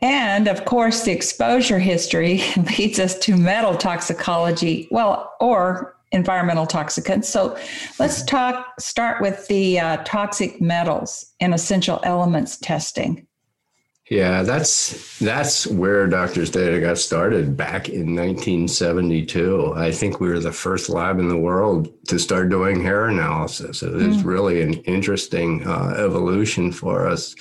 And 0.01 0.47
of 0.47 0.65
course, 0.65 1.03
the 1.03 1.11
exposure 1.11 1.79
history 1.79 2.43
leads 2.77 2.99
us 2.99 3.17
to 3.19 3.35
metal 3.35 3.75
toxicology, 3.75 4.87
well, 4.91 5.33
or 5.39 5.95
environmental 6.11 6.65
toxicants. 6.65 7.25
So 7.25 7.57
let's 7.99 8.23
talk, 8.23 8.79
start 8.79 9.21
with 9.21 9.47
the 9.47 9.79
uh, 9.79 9.97
toxic 10.03 10.59
metals 10.59 11.33
and 11.39 11.53
essential 11.53 11.99
elements 12.03 12.57
testing. 12.57 13.27
Yeah, 14.11 14.43
that's 14.43 15.19
that's 15.19 15.65
where 15.65 16.05
Doctors 16.05 16.49
Data 16.49 16.81
got 16.81 16.97
started 16.97 17.55
back 17.55 17.87
in 17.87 18.13
1972. 18.13 19.73
I 19.77 19.89
think 19.89 20.19
we 20.19 20.27
were 20.27 20.41
the 20.41 20.51
first 20.51 20.89
lab 20.89 21.17
in 21.17 21.29
the 21.29 21.37
world 21.37 21.87
to 22.09 22.19
start 22.19 22.49
doing 22.49 22.83
hair 22.83 23.05
analysis. 23.05 23.81
It 23.81 23.93
was 23.93 24.17
mm. 24.17 24.25
really 24.25 24.61
an 24.63 24.73
interesting 24.81 25.65
uh, 25.65 25.95
evolution 25.97 26.73
for 26.73 27.07
us. 27.07 27.33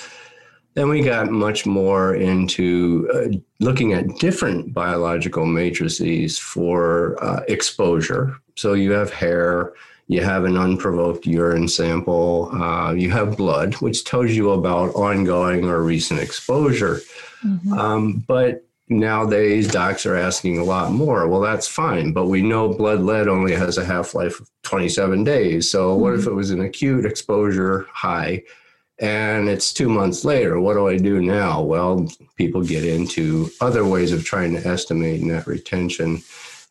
Then 0.74 0.88
we 0.88 1.02
got 1.02 1.32
much 1.32 1.66
more 1.66 2.14
into 2.14 3.10
uh, 3.12 3.36
looking 3.58 3.92
at 3.92 4.20
different 4.20 4.72
biological 4.72 5.46
matrices 5.46 6.38
for 6.38 7.20
uh, 7.20 7.40
exposure. 7.48 8.36
So 8.54 8.74
you 8.74 8.92
have 8.92 9.12
hair, 9.12 9.72
you 10.10 10.20
have 10.24 10.44
an 10.44 10.56
unprovoked 10.56 11.24
urine 11.24 11.68
sample, 11.68 12.50
uh, 12.52 12.92
you 12.92 13.12
have 13.12 13.36
blood, 13.36 13.74
which 13.74 14.02
tells 14.02 14.32
you 14.32 14.50
about 14.50 14.92
ongoing 14.96 15.66
or 15.66 15.84
recent 15.84 16.18
exposure. 16.18 16.98
Mm-hmm. 17.44 17.72
Um, 17.72 18.24
but 18.26 18.66
nowadays, 18.88 19.68
docs 19.68 20.04
are 20.06 20.16
asking 20.16 20.58
a 20.58 20.64
lot 20.64 20.90
more. 20.90 21.28
Well, 21.28 21.40
that's 21.40 21.68
fine, 21.68 22.12
but 22.12 22.26
we 22.26 22.42
know 22.42 22.74
blood 22.74 23.02
lead 23.02 23.28
only 23.28 23.54
has 23.54 23.78
a 23.78 23.84
half 23.84 24.12
life 24.12 24.40
of 24.40 24.50
27 24.62 25.22
days. 25.22 25.70
So, 25.70 25.92
mm-hmm. 25.92 26.02
what 26.02 26.14
if 26.14 26.22
mm-hmm. 26.22 26.30
it 26.30 26.34
was 26.34 26.50
an 26.50 26.62
acute 26.62 27.06
exposure 27.06 27.86
high? 27.92 28.42
And 28.98 29.48
it's 29.48 29.72
two 29.72 29.88
months 29.88 30.24
later. 30.24 30.58
What 30.60 30.74
do 30.74 30.88
I 30.88 30.96
do 30.96 31.22
now? 31.22 31.62
Well, 31.62 32.08
people 32.34 32.64
get 32.64 32.84
into 32.84 33.48
other 33.60 33.86
ways 33.86 34.10
of 34.10 34.24
trying 34.24 34.54
to 34.54 34.66
estimate 34.66 35.22
net 35.22 35.46
retention. 35.46 36.20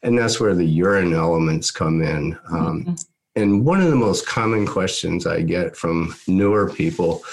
And 0.03 0.17
that's 0.17 0.41
where 0.41 0.55
the 0.55 0.65
urine 0.65 1.13
elements 1.13 1.71
come 1.71 2.01
in. 2.01 2.37
Um, 2.51 2.83
mm-hmm. 2.83 2.95
And 3.35 3.65
one 3.65 3.81
of 3.81 3.89
the 3.89 3.95
most 3.95 4.27
common 4.27 4.65
questions 4.65 5.27
I 5.27 5.41
get 5.41 5.75
from 5.75 6.15
newer 6.27 6.69
people, 6.69 7.23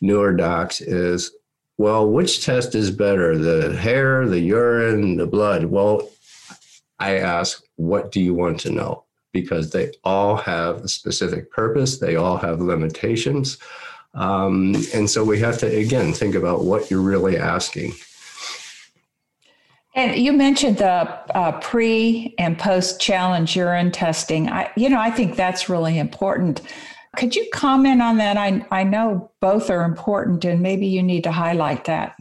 newer 0.00 0.32
docs, 0.32 0.80
is 0.80 1.32
well, 1.78 2.08
which 2.08 2.44
test 2.44 2.74
is 2.74 2.90
better, 2.90 3.36
the 3.36 3.76
hair, 3.76 4.28
the 4.28 4.40
urine, 4.40 5.16
the 5.16 5.26
blood? 5.26 5.64
Well, 5.64 6.08
I 6.98 7.18
ask, 7.18 7.62
what 7.76 8.12
do 8.12 8.20
you 8.20 8.34
want 8.34 8.60
to 8.60 8.70
know? 8.70 9.04
Because 9.32 9.70
they 9.70 9.92
all 10.04 10.36
have 10.36 10.76
a 10.76 10.88
specific 10.88 11.50
purpose, 11.50 11.98
they 11.98 12.16
all 12.16 12.36
have 12.36 12.60
limitations. 12.60 13.58
Um, 14.14 14.76
and 14.94 15.08
so 15.08 15.24
we 15.24 15.40
have 15.40 15.58
to, 15.58 15.66
again, 15.66 16.12
think 16.12 16.34
about 16.34 16.64
what 16.64 16.90
you're 16.90 17.00
really 17.00 17.38
asking. 17.38 17.94
And 19.94 20.16
you 20.16 20.32
mentioned 20.32 20.78
the 20.78 21.08
uh, 21.36 21.60
pre 21.60 22.34
and 22.38 22.58
post 22.58 23.00
challenge 23.00 23.56
urine 23.56 23.92
testing. 23.92 24.48
I, 24.48 24.70
you 24.76 24.88
know, 24.88 25.00
I 25.00 25.10
think 25.10 25.36
that's 25.36 25.68
really 25.68 25.98
important. 25.98 26.62
Could 27.16 27.36
you 27.36 27.46
comment 27.52 28.00
on 28.00 28.16
that? 28.16 28.38
I, 28.38 28.64
I 28.70 28.84
know 28.84 29.30
both 29.40 29.68
are 29.68 29.84
important, 29.84 30.46
and 30.46 30.62
maybe 30.62 30.86
you 30.86 31.02
need 31.02 31.24
to 31.24 31.32
highlight 31.32 31.84
that. 31.84 32.16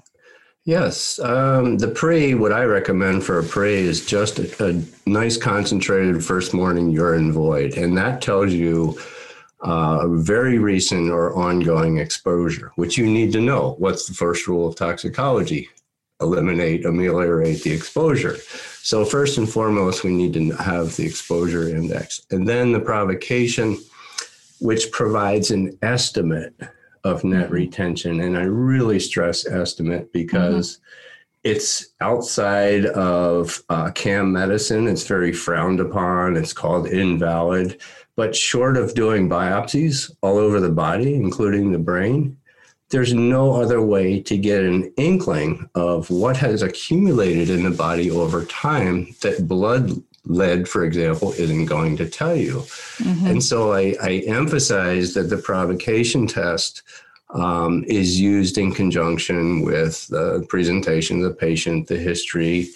Yes. 0.65 1.17
Um, 1.19 1.77
the 1.77 1.87
pre, 1.87 2.35
what 2.35 2.51
I 2.51 2.65
recommend 2.65 3.23
for 3.23 3.39
a 3.39 3.43
pre 3.43 3.75
is 3.75 4.05
just 4.05 4.37
a, 4.37 4.67
a 4.69 5.09
nice 5.09 5.37
concentrated 5.37 6.23
first 6.23 6.53
morning 6.53 6.91
urine 6.91 7.31
void. 7.31 7.77
And 7.77 7.97
that 7.97 8.21
tells 8.21 8.51
you 8.51 8.99
uh, 9.61 10.07
very 10.09 10.59
recent 10.59 11.09
or 11.09 11.33
ongoing 11.35 11.97
exposure, 11.97 12.73
which 12.75 12.97
you 12.97 13.05
need 13.05 13.31
to 13.31 13.41
know. 13.41 13.75
What's 13.79 14.07
the 14.07 14.13
first 14.13 14.45
rule 14.45 14.67
of 14.67 14.75
toxicology? 14.75 15.69
Eliminate, 16.21 16.85
ameliorate 16.85 17.63
the 17.63 17.71
exposure. 17.71 18.37
So, 18.81 19.05
first 19.05 19.37
and 19.37 19.49
foremost, 19.49 20.03
we 20.03 20.11
need 20.11 20.33
to 20.33 20.51
have 20.51 20.95
the 20.95 21.05
exposure 21.05 21.69
index. 21.69 22.21
And 22.31 22.47
then 22.47 22.71
the 22.71 22.79
provocation, 22.79 23.77
which 24.59 24.91
provides 24.91 25.51
an 25.51 25.77
estimate 25.81 26.55
of 27.03 27.23
net 27.23 27.45
mm-hmm. 27.45 27.53
retention. 27.53 28.21
And 28.21 28.37
I 28.37 28.43
really 28.43 28.99
stress 28.99 29.45
estimate 29.45 30.11
because 30.13 30.77
mm-hmm. 30.77 31.51
it's 31.51 31.89
outside 31.99 32.85
of 32.87 33.63
uh, 33.69 33.91
CAM 33.91 34.31
medicine. 34.31 34.87
It's 34.87 35.07
very 35.07 35.33
frowned 35.33 35.79
upon, 35.79 36.37
it's 36.37 36.53
called 36.53 36.87
invalid. 36.87 37.81
But 38.15 38.35
short 38.35 38.77
of 38.77 38.93
doing 38.93 39.29
biopsies 39.29 40.11
all 40.21 40.37
over 40.37 40.59
the 40.59 40.69
body, 40.69 41.15
including 41.15 41.71
the 41.71 41.79
brain, 41.79 42.37
there's 42.91 43.13
no 43.13 43.53
other 43.53 43.81
way 43.81 44.21
to 44.21 44.37
get 44.37 44.63
an 44.63 44.93
inkling 44.97 45.69
of 45.75 46.09
what 46.09 46.37
has 46.37 46.61
accumulated 46.61 47.49
in 47.49 47.63
the 47.63 47.71
body 47.71 48.11
over 48.11 48.45
time 48.45 49.07
that 49.21 49.47
blood 49.47 49.91
lead, 50.25 50.67
for 50.67 50.83
example, 50.83 51.31
isn't 51.33 51.65
going 51.65 51.97
to 51.97 52.09
tell 52.09 52.35
you. 52.35 52.57
Mm-hmm. 52.97 53.27
And 53.27 53.43
so 53.43 53.73
I, 53.73 53.95
I, 54.01 54.23
emphasize 54.27 55.15
that 55.15 55.29
the 55.29 55.37
provocation 55.37 56.27
test 56.27 56.83
um, 57.31 57.83
is 57.87 58.19
used 58.19 58.57
in 58.57 58.71
conjunction 58.71 59.61
with 59.61 60.07
the 60.09 60.45
presentation 60.47 61.17
of 61.17 61.23
the 61.23 61.35
patient, 61.35 61.87
the 61.87 61.97
history. 61.97 62.69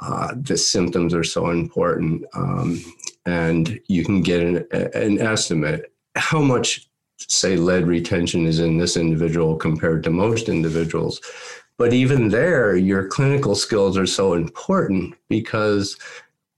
Uh, 0.00 0.34
the 0.36 0.58
symptoms 0.58 1.14
are 1.14 1.24
so 1.24 1.50
important. 1.50 2.24
Um, 2.34 2.82
and 3.24 3.80
you 3.86 4.04
can 4.04 4.20
get 4.22 4.42
an, 4.42 4.66
an 4.94 5.20
estimate 5.20 5.92
how 6.16 6.42
much 6.42 6.89
say 7.28 7.56
lead 7.56 7.86
retention 7.86 8.46
is 8.46 8.60
in 8.60 8.78
this 8.78 8.96
individual 8.96 9.56
compared 9.56 10.02
to 10.04 10.10
most 10.10 10.48
individuals. 10.48 11.20
But 11.76 11.92
even 11.92 12.28
there, 12.28 12.76
your 12.76 13.08
clinical 13.08 13.54
skills 13.54 13.96
are 13.96 14.06
so 14.06 14.34
important 14.34 15.14
because 15.28 15.96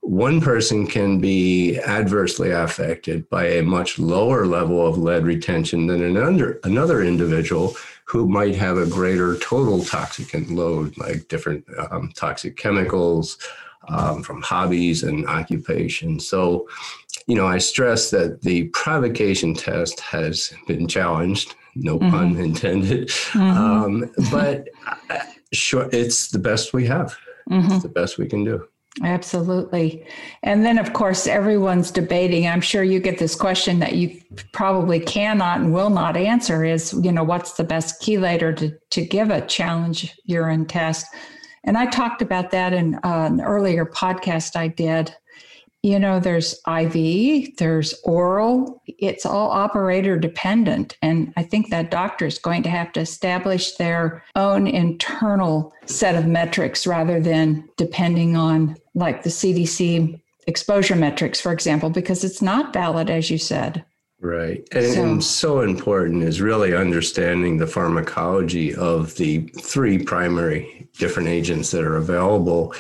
one 0.01 0.41
person 0.41 0.85
can 0.85 1.21
be 1.21 1.79
adversely 1.79 2.51
affected 2.51 3.31
by 3.31 3.47
a 3.47 3.63
much 3.63 4.01
lower 4.01 4.47
level 4.47 4.85
of 4.85 4.99
lead 4.99 5.25
retention 5.25 5.87
than 5.87 6.03
another, 6.03 6.59
another 6.65 7.03
individual 7.03 7.77
who 8.05 8.29
might 8.29 8.57
have 8.57 8.77
a 8.77 8.87
greater 8.87 9.39
total 9.39 9.79
toxicant 9.79 10.51
load, 10.51 10.99
like 10.99 11.29
different 11.29 11.65
um, 11.91 12.11
toxic 12.17 12.57
chemicals 12.57 13.39
um, 13.89 14.23
from 14.23 14.43
hobbies 14.43 15.03
and 15.03 15.27
occupation. 15.27 16.21
So, 16.21 16.69
you 17.27 17.35
know, 17.35 17.47
I 17.47 17.59
stress 17.59 18.11
that 18.11 18.43
the 18.43 18.65
provocation 18.69 19.55
test 19.55 20.01
has 20.01 20.53
been 20.67 20.87
challenged, 20.87 21.55
no 21.75 21.99
mm-hmm. 21.99 22.11
pun 22.11 22.37
intended, 22.37 23.09
mm-hmm. 23.09 23.41
um, 23.41 24.11
but 24.31 24.69
uh, 25.11 25.19
sure, 25.53 25.89
it's 25.93 26.31
the 26.31 26.39
best 26.39 26.73
we 26.73 26.87
have. 26.87 27.17
Mm-hmm. 27.51 27.73
It's 27.73 27.83
the 27.83 27.89
best 27.89 28.19
we 28.19 28.29
can 28.29 28.45
do. 28.45 28.67
Absolutely. 29.03 30.05
And 30.43 30.67
then, 30.67 30.77
of 30.77 30.93
course, 30.93 31.27
everyone's 31.27 31.91
debating. 31.91 32.47
I'm 32.47 32.61
sure 32.61 32.83
you 32.83 33.01
get 33.01 33.19
this 33.19 33.35
question 33.35 33.79
that 33.79 33.95
you 33.95 34.21
probably 34.53 35.01
cannot 35.01 35.61
and 35.61 35.73
will 35.73 35.89
not 35.89 36.15
answer 36.15 36.63
is, 36.63 36.93
you 37.03 37.11
know, 37.11 37.25
what's 37.25 37.55
the 37.55 37.65
best 37.65 38.03
chelator 38.03 38.55
to, 38.59 38.77
to 38.91 39.05
give 39.05 39.31
a 39.31 39.41
challenge 39.47 40.15
urine 40.27 40.67
test? 40.67 41.07
And 41.65 41.79
I 41.79 41.87
talked 41.87 42.23
about 42.23 42.51
that 42.51 42.73
in 42.73 42.97
uh, 42.97 43.01
an 43.05 43.41
earlier 43.41 43.87
podcast 43.87 44.57
I 44.57 44.69
did 44.69 45.15
you 45.83 45.99
know, 45.99 46.21
there's 46.21 46.61
IV, 46.69 47.57
there's 47.57 47.95
oral, 48.05 48.81
it's 48.87 49.27
all 49.27 49.51
operator 49.51 50.17
dependent. 50.17 50.97
And 51.03 51.33
I 51.37 51.43
think 51.43 51.71
that 51.71 51.91
doctor 51.91 52.25
is 52.25 52.39
going 52.39 52.63
to 52.63 52.71
have 52.71 52.93
to 52.93 53.01
establish 53.01 53.75
their 53.75 54.23
own 54.37 54.69
internal 54.69 55.73
set 55.87 56.15
of 56.15 56.27
metrics 56.27 56.87
rather 56.87 57.19
than 57.21 57.69
depending 57.77 58.37
on 58.37 58.77
like 58.95 59.25
the 59.25 59.31
CDC 59.31 60.21
exposure 60.47 60.97
metrics, 60.97 61.41
for 61.41 61.53
example, 61.53 61.91
because 61.91 62.23
it's 62.23 62.43
not 62.43 62.73
valid, 62.73 63.11
as 63.11 63.29
you 63.29 63.39
said. 63.39 63.85
Right. 64.23 64.67
And 64.71 64.95
so, 64.95 65.03
and 65.03 65.25
so 65.25 65.61
important 65.61 66.23
is 66.23 66.41
really 66.41 66.77
understanding 66.77 67.59
the 67.59 67.67
pharmacology 67.67 68.73
of 68.73 69.17
the 69.17 69.41
three 69.61 69.99
primary 69.99 70.87
different 70.97 71.29
agents 71.29 71.73
that 71.73 71.83
are 71.83 71.97
available 71.97 72.73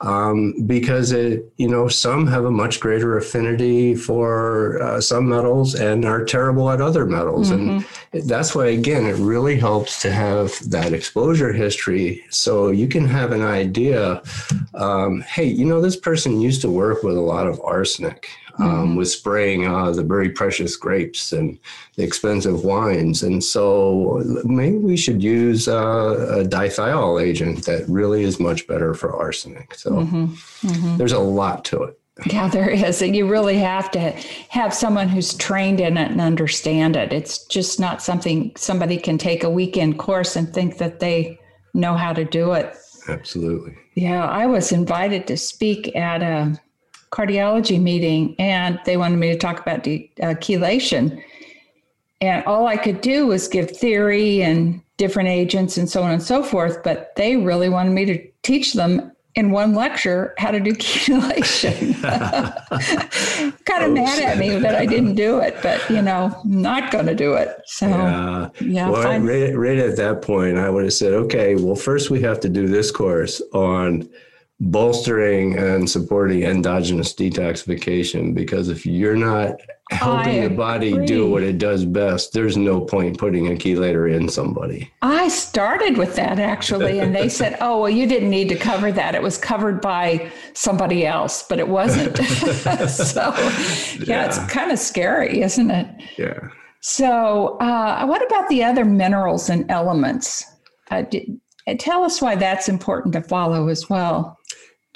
um, 0.00 0.54
because 0.66 1.12
it, 1.12 1.52
you 1.56 1.68
know, 1.68 1.88
some 1.88 2.26
have 2.26 2.44
a 2.44 2.50
much 2.50 2.80
greater 2.80 3.16
affinity 3.16 3.94
for 3.94 4.80
uh, 4.82 5.00
some 5.00 5.28
metals 5.28 5.74
and 5.74 6.04
are 6.04 6.24
terrible 6.24 6.70
at 6.70 6.80
other 6.80 7.04
metals, 7.04 7.50
mm-hmm. 7.50 7.84
and 8.12 8.28
that's 8.28 8.54
why 8.54 8.66
again 8.66 9.06
it 9.06 9.16
really 9.16 9.58
helps 9.58 10.00
to 10.02 10.12
have 10.12 10.52
that 10.70 10.92
exposure 10.92 11.52
history, 11.52 12.24
so 12.30 12.70
you 12.70 12.86
can 12.86 13.06
have 13.06 13.32
an 13.32 13.42
idea. 13.42 14.22
Um, 14.74 15.22
hey, 15.22 15.46
you 15.46 15.64
know, 15.64 15.80
this 15.80 15.96
person 15.96 16.40
used 16.40 16.60
to 16.62 16.70
work 16.70 17.02
with 17.02 17.16
a 17.16 17.20
lot 17.20 17.48
of 17.48 17.60
arsenic 17.64 18.28
um, 18.58 18.96
with 18.96 19.08
spraying 19.08 19.66
uh, 19.66 19.90
the 19.90 20.02
very 20.02 20.30
precious 20.30 20.76
grapes 20.76 21.32
and 21.32 21.58
the 21.96 22.02
expensive 22.02 22.64
wines. 22.64 23.22
And 23.22 23.42
so 23.42 24.22
maybe 24.44 24.78
we 24.78 24.96
should 24.96 25.22
use 25.22 25.68
uh, 25.68 26.40
a 26.40 26.44
dithiol 26.44 27.22
agent 27.22 27.64
that 27.66 27.88
really 27.88 28.24
is 28.24 28.40
much 28.40 28.66
better 28.66 28.94
for 28.94 29.14
arsenic. 29.14 29.74
So 29.74 29.90
mm-hmm. 29.90 30.24
Mm-hmm. 30.24 30.96
there's 30.96 31.12
a 31.12 31.18
lot 31.18 31.64
to 31.66 31.82
it. 31.84 32.00
Yeah, 32.26 32.48
there 32.48 32.68
is. 32.68 33.00
And 33.00 33.14
you 33.14 33.28
really 33.28 33.58
have 33.58 33.92
to 33.92 34.10
have 34.48 34.74
someone 34.74 35.08
who's 35.08 35.34
trained 35.34 35.80
in 35.80 35.96
it 35.96 36.10
and 36.10 36.20
understand 36.20 36.96
it. 36.96 37.12
It's 37.12 37.46
just 37.46 37.78
not 37.78 38.02
something 38.02 38.52
somebody 38.56 38.98
can 38.98 39.18
take 39.18 39.44
a 39.44 39.50
weekend 39.50 40.00
course 40.00 40.34
and 40.34 40.52
think 40.52 40.78
that 40.78 40.98
they 40.98 41.38
know 41.74 41.94
how 41.94 42.12
to 42.12 42.24
do 42.24 42.52
it. 42.52 42.74
Absolutely. 43.08 43.76
Yeah, 43.94 44.26
I 44.26 44.46
was 44.46 44.72
invited 44.72 45.26
to 45.28 45.36
speak 45.36 45.94
at 45.94 46.22
a 46.22 46.60
cardiology 47.10 47.80
meeting 47.80 48.34
and 48.38 48.78
they 48.84 48.96
wanted 48.96 49.18
me 49.18 49.28
to 49.28 49.38
talk 49.38 49.60
about 49.60 49.82
de- 49.82 50.10
uh, 50.22 50.34
chelation. 50.34 51.22
And 52.20 52.44
all 52.46 52.66
I 52.66 52.76
could 52.76 53.00
do 53.00 53.26
was 53.26 53.48
give 53.48 53.70
theory 53.70 54.42
and 54.42 54.80
different 54.96 55.28
agents 55.28 55.76
and 55.76 55.88
so 55.88 56.02
on 56.02 56.10
and 56.10 56.22
so 56.22 56.42
forth. 56.42 56.82
But 56.82 57.14
they 57.16 57.36
really 57.36 57.68
wanted 57.68 57.90
me 57.90 58.04
to 58.06 58.28
teach 58.42 58.74
them 58.74 59.12
in 59.34 59.52
one 59.52 59.72
lecture 59.72 60.34
how 60.36 60.50
to 60.50 60.58
do 60.58 60.72
chelation. 60.74 61.94
kind 63.64 63.84
of 63.84 63.92
mad 63.92 64.20
at 64.20 64.36
me 64.36 64.56
that 64.58 64.74
I 64.74 64.84
didn't 64.84 65.14
do 65.14 65.38
it, 65.38 65.56
but 65.62 65.88
you 65.88 66.02
know, 66.02 66.36
not 66.44 66.90
going 66.90 67.06
to 67.06 67.14
do 67.14 67.34
it. 67.34 67.56
So, 67.66 67.86
yeah. 67.86 68.48
yeah 68.60 68.90
well, 68.90 69.20
right, 69.20 69.56
right 69.56 69.78
at 69.78 69.96
that 69.96 70.22
point, 70.22 70.58
I 70.58 70.68
would 70.68 70.82
have 70.82 70.92
said, 70.92 71.12
okay, 71.12 71.54
well, 71.54 71.76
first 71.76 72.10
we 72.10 72.20
have 72.22 72.40
to 72.40 72.48
do 72.48 72.66
this 72.66 72.90
course 72.90 73.40
on 73.52 74.08
bolstering 74.60 75.56
and 75.56 75.88
supporting 75.88 76.42
endogenous 76.42 77.14
detoxification 77.14 78.34
because 78.34 78.68
if 78.68 78.84
you're 78.84 79.16
not 79.16 79.54
helping 79.90 80.42
the 80.42 80.50
body 80.50 81.06
do 81.06 81.30
what 81.30 81.44
it 81.44 81.58
does 81.58 81.84
best 81.84 82.32
there's 82.32 82.56
no 82.56 82.80
point 82.80 83.16
putting 83.16 83.46
a 83.46 83.50
chelator 83.52 84.12
in 84.12 84.28
somebody. 84.28 84.90
I 85.00 85.28
started 85.28 85.96
with 85.96 86.16
that 86.16 86.40
actually 86.40 86.98
and 86.98 87.14
they 87.14 87.28
said 87.28 87.56
oh 87.60 87.82
well 87.82 87.90
you 87.90 88.06
didn't 88.08 88.30
need 88.30 88.48
to 88.48 88.56
cover 88.56 88.90
that. 88.90 89.14
It 89.14 89.22
was 89.22 89.38
covered 89.38 89.80
by 89.80 90.28
somebody 90.54 91.06
else 91.06 91.44
but 91.48 91.60
it 91.60 91.68
wasn't. 91.68 92.18
So 92.88 93.32
yeah, 93.36 94.04
yeah, 94.04 94.26
it's 94.26 94.38
kind 94.52 94.72
of 94.72 94.78
scary 94.78 95.40
isn't 95.42 95.70
it? 95.70 96.02
Yeah. 96.16 96.40
So 96.80 97.58
uh, 97.58 98.06
what 98.06 98.26
about 98.26 98.48
the 98.48 98.64
other 98.64 98.84
minerals 98.84 99.50
and 99.50 99.70
elements? 99.70 100.44
Uh, 100.90 101.02
did, 101.02 101.40
tell 101.78 102.02
us 102.02 102.20
why 102.20 102.34
that's 102.34 102.68
important 102.68 103.12
to 103.14 103.22
follow 103.22 103.68
as 103.68 103.88
well 103.88 104.37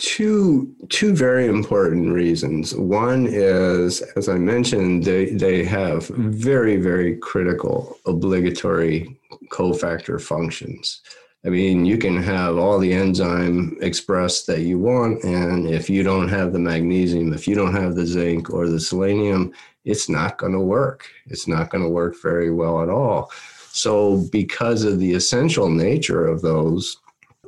two 0.02 0.74
two 0.88 1.14
very 1.14 1.46
important 1.46 2.12
reasons. 2.12 2.74
One 2.74 3.26
is, 3.26 4.02
as 4.16 4.28
I 4.28 4.36
mentioned, 4.36 5.04
they 5.04 5.26
they 5.30 5.64
have 5.64 6.08
very 6.08 6.76
very 6.76 7.16
critical 7.18 7.98
obligatory 8.04 9.16
cofactor 9.50 10.20
functions. 10.20 11.00
I 11.44 11.48
mean, 11.48 11.86
you 11.86 11.98
can 11.98 12.20
have 12.22 12.56
all 12.56 12.78
the 12.78 12.92
enzyme 12.92 13.76
expressed 13.80 14.46
that 14.48 14.60
you 14.60 14.78
want, 14.78 15.24
and 15.24 15.68
if 15.68 15.88
you 15.88 16.02
don't 16.02 16.28
have 16.28 16.52
the 16.52 16.58
magnesium, 16.58 17.32
if 17.32 17.48
you 17.48 17.54
don't 17.54 17.74
have 17.74 17.94
the 17.94 18.06
zinc 18.06 18.50
or 18.50 18.68
the 18.68 18.80
selenium, 18.80 19.52
it's 19.84 20.08
not 20.08 20.38
going 20.38 20.52
to 20.52 20.60
work. 20.60 21.08
It's 21.26 21.48
not 21.48 21.70
going 21.70 21.82
to 21.82 21.90
work 21.90 22.14
very 22.22 22.52
well 22.52 22.82
at 22.82 22.88
all. 22.88 23.30
So, 23.72 24.18
because 24.30 24.84
of 24.84 24.98
the 24.98 25.14
essential 25.14 25.68
nature 25.68 26.26
of 26.26 26.42
those, 26.42 26.98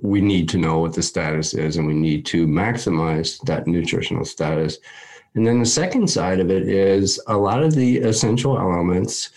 we 0.04 0.20
need 0.20 0.50
to 0.50 0.58
know 0.58 0.78
what 0.80 0.92
the 0.92 1.02
status 1.02 1.54
is 1.54 1.78
and 1.78 1.86
we 1.86 1.94
need 1.94 2.26
to 2.26 2.46
maximize 2.46 3.40
that 3.44 3.66
nutritional 3.66 4.24
status. 4.24 4.78
And 5.34 5.46
then 5.46 5.60
the 5.60 5.66
second 5.66 6.08
side 6.08 6.40
of 6.40 6.50
it 6.50 6.68
is 6.68 7.18
a 7.26 7.36
lot 7.36 7.62
of 7.62 7.74
the 7.74 7.98
essential 7.98 8.58
elements 8.58 9.30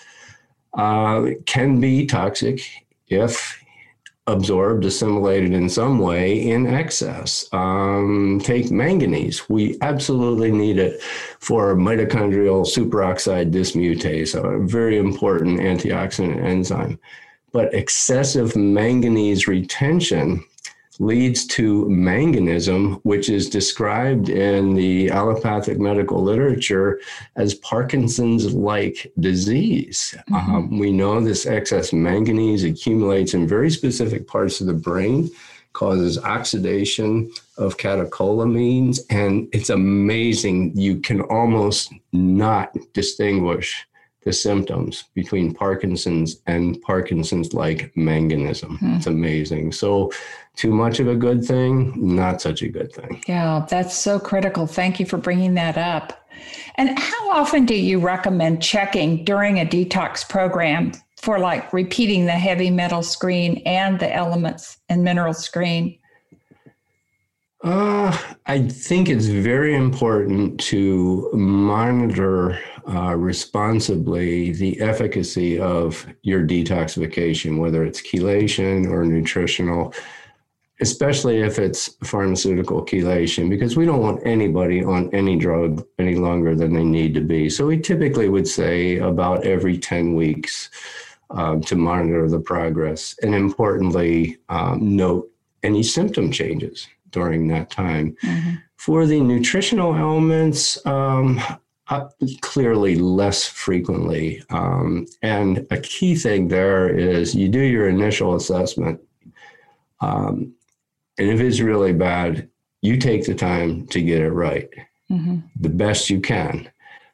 uh, 0.73 1.27
can 1.45 1.79
be 1.79 2.05
toxic 2.05 2.61
if 3.07 3.63
absorbed, 4.27 4.83
assimilated 4.83 5.53
in 5.53 5.69
some 5.69 5.99
way 5.99 6.49
in 6.49 6.67
excess. 6.67 7.47
Um, 7.53 8.41
take 8.43 8.69
manganese. 8.69 9.47
We 9.47 9.77
absolutely 9.81 10.51
need 10.51 10.79
it 10.79 11.01
for 11.39 11.75
mitochondrial 11.75 12.67
superoxide 12.67 13.51
dismutase, 13.51 14.35
a 14.35 14.67
very 14.67 14.97
important 14.97 15.61
antioxidant 15.61 16.43
enzyme. 16.43 16.99
But 17.53 17.73
excessive 17.73 18.57
manganese 18.57 19.47
retention 19.47 20.43
leads 20.99 21.45
to 21.45 21.85
manganism, 21.85 22.99
which 23.03 23.29
is 23.29 23.49
described 23.49 24.29
in 24.29 24.73
the 24.73 25.09
allopathic 25.09 25.79
medical 25.79 26.23
literature 26.23 26.99
as 27.35 27.53
Parkinson's 27.55 28.53
like 28.53 29.11
disease. 29.19 30.15
Mm-hmm. 30.29 30.55
Um, 30.55 30.79
we 30.79 30.91
know 30.91 31.19
this 31.21 31.45
excess 31.45 31.93
manganese 31.93 32.63
accumulates 32.63 33.33
in 33.33 33.47
very 33.47 33.69
specific 33.69 34.27
parts 34.27 34.61
of 34.61 34.67
the 34.67 34.73
brain, 34.73 35.29
causes 35.73 36.17
oxidation 36.17 37.31
of 37.57 37.77
catecholamines, 37.77 38.99
and 39.09 39.47
it's 39.51 39.69
amazing. 39.69 40.75
You 40.75 40.99
can 40.99 41.21
almost 41.21 41.93
not 42.11 42.75
distinguish 42.93 43.85
the 44.27 44.33
symptoms 44.33 45.05
between 45.13 45.53
Parkinson's 45.53 46.41
and 46.47 46.81
Parkinson's 46.81 47.53
like 47.53 47.93
manganism. 47.95 48.77
Hmm. 48.79 48.95
It's 48.95 49.07
amazing. 49.07 49.71
So, 49.71 50.11
too 50.57 50.71
much 50.71 50.99
of 50.99 51.07
a 51.07 51.15
good 51.15 51.45
thing, 51.45 51.93
not 51.95 52.41
such 52.41 52.61
a 52.61 52.67
good 52.67 52.91
thing. 52.91 53.23
Yeah, 53.25 53.65
that's 53.69 53.95
so 53.95 54.19
critical. 54.19 54.67
Thank 54.67 54.99
you 54.99 55.05
for 55.05 55.17
bringing 55.17 55.53
that 55.53 55.77
up. 55.77 56.27
And 56.75 56.99
how 56.99 57.31
often 57.31 57.65
do 57.65 57.73
you 57.73 57.99
recommend 57.99 58.61
checking 58.61 59.23
during 59.23 59.61
a 59.61 59.65
detox 59.65 60.27
program 60.27 60.91
for 61.15 61.39
like 61.39 61.71
repeating 61.71 62.25
the 62.25 62.33
heavy 62.33 62.69
metal 62.69 63.03
screen 63.03 63.61
and 63.65 63.97
the 63.97 64.13
elements 64.13 64.77
and 64.89 65.05
mineral 65.05 65.33
screen? 65.33 65.97
Uh, 67.63 68.15
I 68.45 68.67
think 68.67 69.09
it's 69.09 69.25
very 69.25 69.75
important 69.75 70.59
to 70.61 71.29
monitor 71.33 72.59
uh, 72.87 73.15
responsibly 73.15 74.51
the 74.51 74.79
efficacy 74.79 75.59
of 75.59 76.05
your 76.21 76.45
detoxification, 76.45 77.57
whether 77.57 77.83
it's 77.83 78.01
chelation 78.01 78.89
or 78.89 79.03
nutritional. 79.03 79.93
especially 80.79 81.41
if 81.41 81.57
it's 81.57 81.95
pharmaceutical 82.03 82.85
chelation, 82.85 83.49
because 83.49 83.75
we 83.75 83.83
don't 83.83 83.99
want 83.99 84.21
anybody 84.23 84.83
on 84.83 85.09
any 85.11 85.35
drug 85.35 85.83
any 85.97 86.13
longer 86.13 86.53
than 86.53 86.71
they 86.71 86.83
need 86.83 87.15
to 87.15 87.21
be. 87.21 87.49
So 87.49 87.65
we 87.65 87.79
typically 87.79 88.29
would 88.29 88.47
say 88.47 88.99
about 88.99 89.43
every 89.43 89.79
10 89.79 90.13
weeks 90.13 90.69
um, 91.31 91.61
to 91.61 91.75
monitor 91.75 92.29
the 92.29 92.39
progress. 92.39 93.15
And 93.23 93.33
importantly, 93.33 94.37
um, 94.49 94.95
note 94.95 95.27
any 95.63 95.81
symptom 95.81 96.31
changes 96.31 96.87
during 97.11 97.47
that 97.47 97.69
time. 97.69 98.15
Mm-hmm. 98.23 98.55
For 98.75 99.05
the 99.05 99.19
nutritional 99.19 99.95
elements, 99.95 100.83
um, 100.85 101.41
uh, 101.89 102.09
clearly 102.41 102.95
less 102.95 103.45
frequently. 103.45 104.43
Um, 104.49 105.07
and 105.21 105.65
a 105.71 105.79
key 105.79 106.15
thing 106.15 106.47
there 106.47 106.89
is 106.89 107.33
you 107.33 107.49
do 107.49 107.59
your 107.61 107.87
initial 107.89 108.35
assessment. 108.35 109.01
Um, 110.01 110.53
and 111.17 111.29
if 111.29 111.39
it's 111.39 111.59
really 111.59 111.93
bad, 111.93 112.49
you 112.81 112.97
take 112.97 113.25
the 113.25 113.33
time 113.33 113.87
to 113.87 114.01
get 114.01 114.21
it 114.21 114.29
right 114.29 114.69
mm-hmm. 115.11 115.39
the 115.59 115.69
best 115.69 116.09
you 116.09 116.19
can 116.19 116.69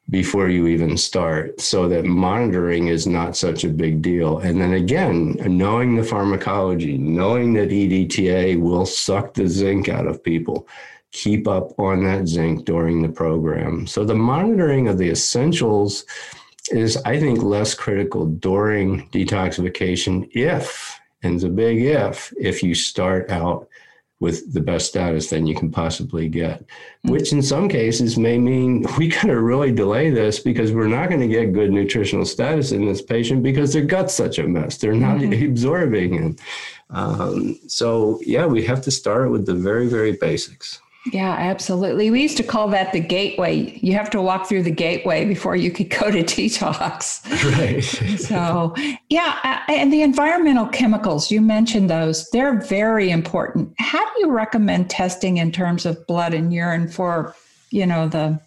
before 0.09 0.49
you 0.49 0.67
even 0.67 0.97
start 0.97 1.59
so 1.61 1.87
that 1.87 2.05
monitoring 2.05 2.87
is 2.87 3.07
not 3.07 3.37
such 3.37 3.63
a 3.63 3.69
big 3.69 4.01
deal. 4.01 4.39
And 4.39 4.59
then 4.59 4.73
again, 4.73 5.37
knowing 5.45 5.95
the 5.95 6.03
pharmacology, 6.03 6.97
knowing 6.97 7.53
that 7.53 7.69
EDTA 7.69 8.59
will 8.59 8.85
suck 8.85 9.33
the 9.33 9.47
zinc 9.47 9.87
out 9.87 10.07
of 10.07 10.23
people, 10.23 10.67
keep 11.11 11.47
up 11.47 11.77
on 11.79 12.03
that 12.03 12.27
zinc 12.27 12.65
during 12.65 13.01
the 13.01 13.09
program. 13.09 13.87
So 13.87 14.03
the 14.03 14.15
monitoring 14.15 14.87
of 14.87 14.97
the 14.97 15.09
essentials 15.09 16.05
is, 16.71 16.97
I 17.05 17.19
think, 17.19 17.41
less 17.41 17.73
critical 17.73 18.25
during 18.25 19.07
detoxification 19.09 20.29
if, 20.33 20.99
and 21.21 21.35
it's 21.35 21.43
a 21.43 21.49
big 21.49 21.81
if, 21.81 22.33
if 22.37 22.61
you 22.61 22.75
start 22.75 23.29
out 23.29 23.69
with 24.23 24.53
the 24.53 24.61
best 24.61 24.87
status 24.87 25.29
than 25.29 25.45
you 25.45 25.53
can 25.53 25.69
possibly 25.69 26.29
get, 26.29 26.61
mm-hmm. 26.61 27.11
which 27.11 27.33
in 27.33 27.41
some 27.41 27.67
cases 27.67 28.17
may 28.17 28.37
mean 28.37 28.85
we 28.97 29.09
got 29.09 29.23
to 29.23 29.41
really 29.41 29.69
delay 29.69 30.09
this 30.09 30.39
because 30.39 30.71
we're 30.71 30.87
not 30.87 31.09
going 31.09 31.19
to 31.19 31.27
get 31.27 31.51
good 31.51 31.71
nutritional 31.71 32.23
status 32.23 32.71
in 32.71 32.85
this 32.85 33.01
patient 33.01 33.43
because 33.43 33.73
their 33.73 33.83
gut's 33.83 34.13
such 34.13 34.39
a 34.39 34.47
mess. 34.47 34.77
They're 34.77 34.93
not 34.93 35.17
mm-hmm. 35.17 35.45
absorbing. 35.51 36.15
And 36.17 36.41
um, 36.89 37.59
so, 37.67 38.21
yeah, 38.25 38.45
we 38.45 38.63
have 38.63 38.81
to 38.83 38.91
start 38.91 39.29
with 39.29 39.45
the 39.45 39.55
very, 39.55 39.87
very 39.87 40.13
basics. 40.13 40.79
Yeah, 41.11 41.31
absolutely. 41.31 42.09
We 42.09 42.21
used 42.21 42.37
to 42.37 42.43
call 42.43 42.69
that 42.69 42.93
the 42.93 43.01
gateway. 43.01 43.77
You 43.81 43.93
have 43.93 44.09
to 44.11 44.21
walk 44.21 44.47
through 44.47 44.63
the 44.63 44.71
gateway 44.71 45.25
before 45.25 45.55
you 45.55 45.69
could 45.69 45.89
go 45.89 46.09
to 46.09 46.23
detox. 46.23 47.23
Right. 47.57 47.83
so, 48.19 48.73
yeah, 49.09 49.63
and 49.67 49.91
the 49.91 50.01
environmental 50.01 50.67
chemicals, 50.67 51.29
you 51.29 51.41
mentioned 51.41 51.89
those, 51.89 52.29
they're 52.29 52.59
very 52.61 53.09
important. 53.09 53.73
How 53.79 53.99
do 53.99 54.21
you 54.21 54.31
recommend 54.31 54.89
testing 54.89 55.37
in 55.37 55.51
terms 55.51 55.85
of 55.85 56.07
blood 56.07 56.33
and 56.33 56.53
urine 56.53 56.87
for, 56.87 57.35
you 57.69 57.85
know, 57.85 58.07
the 58.07 58.39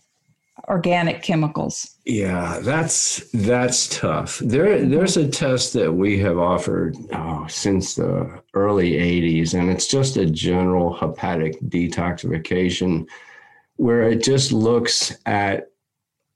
organic 0.68 1.22
chemicals? 1.22 1.96
Yeah, 2.05 2.61
that's 2.62 3.31
that's 3.33 3.88
tough. 3.88 4.38
There, 4.38 4.85
there's 4.85 5.16
a 5.16 5.29
test 5.29 5.72
that 5.74 5.92
we 5.92 6.18
have 6.20 6.38
offered 6.38 6.96
oh, 7.12 7.46
since 7.48 7.94
the 7.94 8.42
early 8.55 8.92
'80s, 8.92 9.55
and 9.55 9.70
it's 9.70 9.87
just 9.87 10.16
a 10.16 10.26
general 10.26 10.94
hepatic 10.94 11.61
detoxification, 11.62 13.07
where 13.76 14.02
it 14.02 14.22
just 14.22 14.52
looks 14.52 15.16
at 15.26 15.70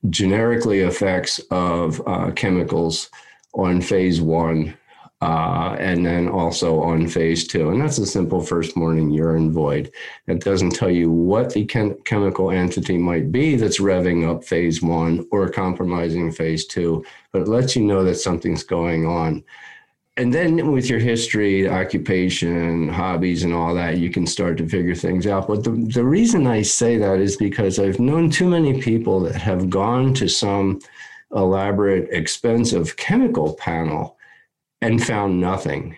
generically 0.09 0.81
effects 0.81 1.40
of 1.51 2.01
uh, 2.07 2.31
chemicals 2.33 3.11
on 3.55 3.81
phase 3.81 4.21
one 4.21 4.77
uh, 5.23 5.77
and 5.79 6.05
then 6.05 6.29
also 6.29 6.81
on 6.81 7.07
phase 7.07 7.47
two. 7.47 7.71
And 7.71 7.81
that's 7.81 7.99
a 7.99 8.07
simple 8.07 8.41
first 8.41 8.77
morning 8.77 9.11
urine 9.11 9.53
void. 9.53 9.93
It 10.27 10.43
doesn't 10.43 10.71
tell 10.71 10.91
you 10.91 11.11
what 11.11 11.53
the 11.53 11.67
chem- 11.67 11.99
chemical 12.05 12.51
entity 12.51 12.97
might 12.97 13.31
be 13.31 13.57
that's 13.57 13.81
revving 13.81 14.29
up 14.29 14.45
phase 14.45 14.81
one 14.81 15.27
or 15.31 15.49
compromising 15.51 16.33
phase 16.33 16.67
two, 16.67 17.05
but 17.33 17.43
it 17.43 17.49
lets 17.49 17.77
you 17.77 17.85
know 17.85 18.03
that 18.05 18.15
something's 18.15 18.63
going 18.63 19.07
on. 19.07 19.45
And 20.17 20.35
then 20.35 20.73
with 20.73 20.89
your 20.91 20.99
history, 20.99 21.69
occupation, 21.69 22.89
hobbies, 22.89 23.45
and 23.45 23.55
all 23.55 23.75
that, 23.75 23.99
you 23.99 24.11
can 24.11 24.27
start 24.27 24.59
to 24.59 24.69
figure 24.69 24.95
things 24.95 25.27
out. 25.27 25.49
But 25.49 25.65
the, 25.65 25.71
the 25.71 26.05
reason 26.05 26.47
I 26.47 26.63
say 26.63 26.97
that 26.99 27.21
is 27.21 27.37
because 27.37 27.79
I've 27.79 28.01
known 28.01 28.29
too 28.29 28.49
many 28.49 28.83
people 28.83 29.21
that 29.21 29.37
have 29.37 29.71
gone 29.71 30.13
to 30.15 30.29
some 30.29 30.81
elaborate, 31.35 32.09
expensive 32.11 32.97
chemical 32.97 33.55
panel 33.55 34.19
and 34.83 35.05
found 35.05 35.40
nothing 35.40 35.97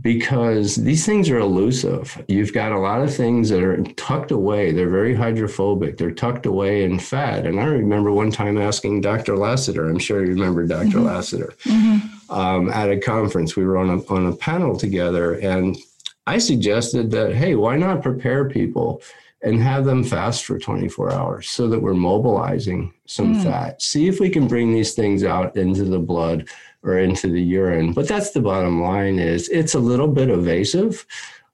because 0.00 0.76
these 0.76 1.06
things 1.06 1.30
are 1.30 1.38
elusive. 1.38 2.22
You've 2.28 2.52
got 2.52 2.72
a 2.72 2.78
lot 2.78 3.00
of 3.00 3.14
things 3.14 3.48
that 3.48 3.62
are 3.62 3.82
tucked 3.94 4.30
away. 4.30 4.72
They're 4.72 4.90
very 4.90 5.14
hydrophobic. 5.14 5.96
They're 5.96 6.10
tucked 6.10 6.44
away 6.44 6.84
in 6.84 6.98
fat. 6.98 7.46
And 7.46 7.58
I 7.58 7.64
remember 7.64 8.12
one 8.12 8.30
time 8.30 8.58
asking 8.58 9.00
Dr. 9.00 9.36
Lasater, 9.36 9.88
I'm 9.88 9.98
sure 9.98 10.22
you 10.22 10.32
remember 10.32 10.66
doctor 10.66 10.98
mm-hmm. 10.98 11.06
Lasater, 11.06 11.54
mm-hmm. 11.64 12.30
um, 12.32 12.68
at 12.70 12.90
a 12.90 12.98
conference. 12.98 13.56
We 13.56 13.64
were 13.64 13.78
on 13.78 13.88
a, 13.88 14.12
on 14.12 14.26
a 14.26 14.36
panel 14.36 14.76
together, 14.76 15.34
and 15.40 15.76
I 16.26 16.38
suggested 16.38 17.10
that, 17.12 17.34
hey, 17.34 17.54
why 17.54 17.76
not 17.76 18.02
prepare 18.02 18.48
people 18.48 19.00
and 19.42 19.62
have 19.62 19.84
them 19.84 20.02
fast 20.02 20.44
for 20.44 20.58
24 20.58 21.12
hours 21.12 21.48
so 21.48 21.68
that 21.68 21.80
we're 21.80 21.94
mobilizing 21.94 22.92
some 23.06 23.36
mm. 23.36 23.42
fat? 23.44 23.80
See 23.80 24.08
if 24.08 24.20
we 24.20 24.28
can 24.28 24.46
bring 24.46 24.72
these 24.72 24.92
things 24.92 25.24
out 25.24 25.56
into 25.56 25.84
the 25.84 26.00
blood 26.00 26.48
or 26.86 26.98
into 26.98 27.28
the 27.28 27.42
urine. 27.42 27.92
But 27.92 28.08
that's 28.08 28.30
the 28.30 28.40
bottom 28.40 28.80
line 28.80 29.18
is 29.18 29.48
it's 29.48 29.74
a 29.74 29.78
little 29.78 30.08
bit 30.08 30.30
evasive. 30.30 31.04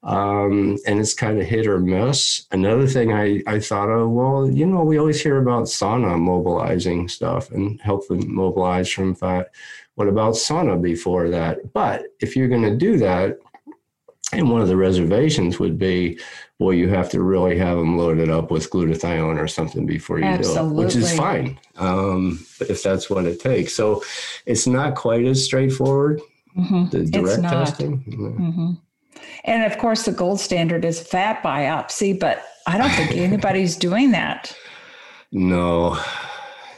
Um, 0.03 0.77
and 0.85 0.99
it's 0.99 1.13
kind 1.13 1.39
of 1.39 1.47
hit 1.47 1.65
or 1.65 1.79
miss. 1.79 2.45
Another 2.51 2.87
thing 2.87 3.13
I, 3.13 3.41
I 3.47 3.59
thought 3.59 3.87
of, 3.87 4.09
well, 4.09 4.49
you 4.49 4.65
know, 4.65 4.83
we 4.83 4.99
always 4.99 5.23
hear 5.23 5.37
about 5.37 5.63
sauna 5.63 6.19
mobilizing 6.19 7.07
stuff 7.07 7.49
and 7.51 7.79
helping 7.79 8.33
mobilize 8.33 8.89
from 8.89 9.15
fat. 9.15 9.47
What 9.95 10.09
about 10.09 10.33
sauna 10.33 10.81
before 10.81 11.29
that? 11.29 11.71
But 11.71 12.07
if 12.19 12.35
you're 12.35 12.49
going 12.49 12.63
to 12.63 12.75
do 12.75 12.97
that, 12.97 13.37
and 14.37 14.49
one 14.49 14.61
of 14.61 14.67
the 14.67 14.77
reservations 14.77 15.59
would 15.59 15.77
be, 15.77 16.19
well, 16.59 16.73
you 16.73 16.87
have 16.89 17.09
to 17.11 17.21
really 17.21 17.57
have 17.57 17.77
them 17.77 17.97
loaded 17.97 18.29
up 18.29 18.51
with 18.51 18.69
glutathione 18.69 19.39
or 19.39 19.47
something 19.47 19.85
before 19.85 20.19
you 20.19 20.25
Absolutely. 20.25 20.75
do 20.75 20.81
it, 20.81 20.85
which 20.85 20.95
is 20.95 21.15
fine 21.15 21.59
um, 21.77 22.45
if 22.61 22.83
that's 22.83 23.09
what 23.09 23.25
it 23.25 23.39
takes. 23.39 23.75
So 23.75 24.03
it's 24.45 24.67
not 24.67 24.95
quite 24.95 25.25
as 25.25 25.43
straightforward, 25.43 26.21
mm-hmm. 26.57 26.89
the 26.89 27.05
direct 27.05 27.43
testing. 27.43 28.03
Mm-hmm. 28.03 28.71
And 29.45 29.71
of 29.71 29.77
course, 29.77 30.03
the 30.03 30.11
gold 30.11 30.39
standard 30.39 30.85
is 30.85 31.01
fat 31.01 31.43
biopsy, 31.43 32.19
but 32.19 32.43
I 32.67 32.77
don't 32.77 32.91
think 32.91 33.11
anybody's 33.15 33.75
doing 33.75 34.11
that. 34.11 34.55
No, 35.31 35.99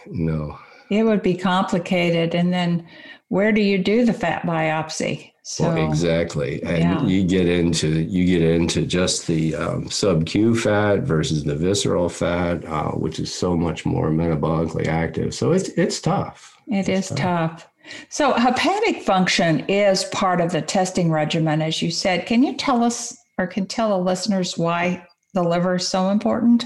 no. 0.07 0.57
It 0.89 1.03
would 1.03 1.21
be 1.21 1.35
complicated. 1.35 2.35
And 2.35 2.53
then 2.53 2.87
where 3.27 3.51
do 3.51 3.61
you 3.61 3.77
do 3.77 4.05
the 4.05 4.13
fat 4.13 4.43
biopsy? 4.43 5.31
So, 5.47 5.75
well, 5.75 5.87
exactly, 5.87 6.63
and 6.63 6.79
yeah. 6.79 7.05
you 7.05 7.23
get 7.23 7.47
into 7.47 7.87
you 7.87 8.25
get 8.25 8.41
into 8.41 8.83
just 8.83 9.27
the 9.27 9.53
um, 9.53 9.91
sub 9.91 10.25
Q 10.25 10.55
fat 10.55 11.01
versus 11.01 11.43
the 11.43 11.55
visceral 11.55 12.09
fat, 12.09 12.65
uh, 12.65 12.93
which 12.93 13.19
is 13.19 13.31
so 13.31 13.55
much 13.55 13.85
more 13.85 14.09
metabolically 14.09 14.87
active. 14.87 15.35
So 15.35 15.51
it's 15.51 15.69
it's 15.69 16.01
tough. 16.01 16.57
It 16.67 16.89
it's 16.89 17.11
is 17.11 17.15
tough. 17.15 17.61
tough. 17.61 17.69
So 18.09 18.33
hepatic 18.33 19.03
function 19.03 19.59
is 19.67 20.05
part 20.05 20.41
of 20.41 20.51
the 20.51 20.63
testing 20.63 21.11
regimen, 21.11 21.61
as 21.61 21.79
you 21.79 21.91
said. 21.91 22.25
Can 22.25 22.41
you 22.41 22.55
tell 22.55 22.83
us, 22.83 23.15
or 23.37 23.45
can 23.45 23.67
tell 23.67 23.89
the 23.89 24.03
listeners 24.03 24.57
why 24.57 25.05
the 25.35 25.43
liver 25.43 25.75
is 25.75 25.87
so 25.87 26.09
important? 26.09 26.65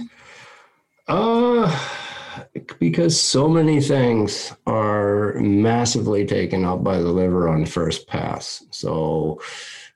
Uh 1.10 1.68
because 2.80 3.20
so 3.20 3.48
many 3.48 3.82
things 3.82 4.54
are 4.66 5.34
massively 5.36 6.26
taken 6.26 6.66
up 6.66 6.84
by 6.84 6.98
the 6.98 7.12
liver 7.12 7.48
on 7.48 7.66
first 7.66 8.08
pass. 8.08 8.64
So, 8.72 9.42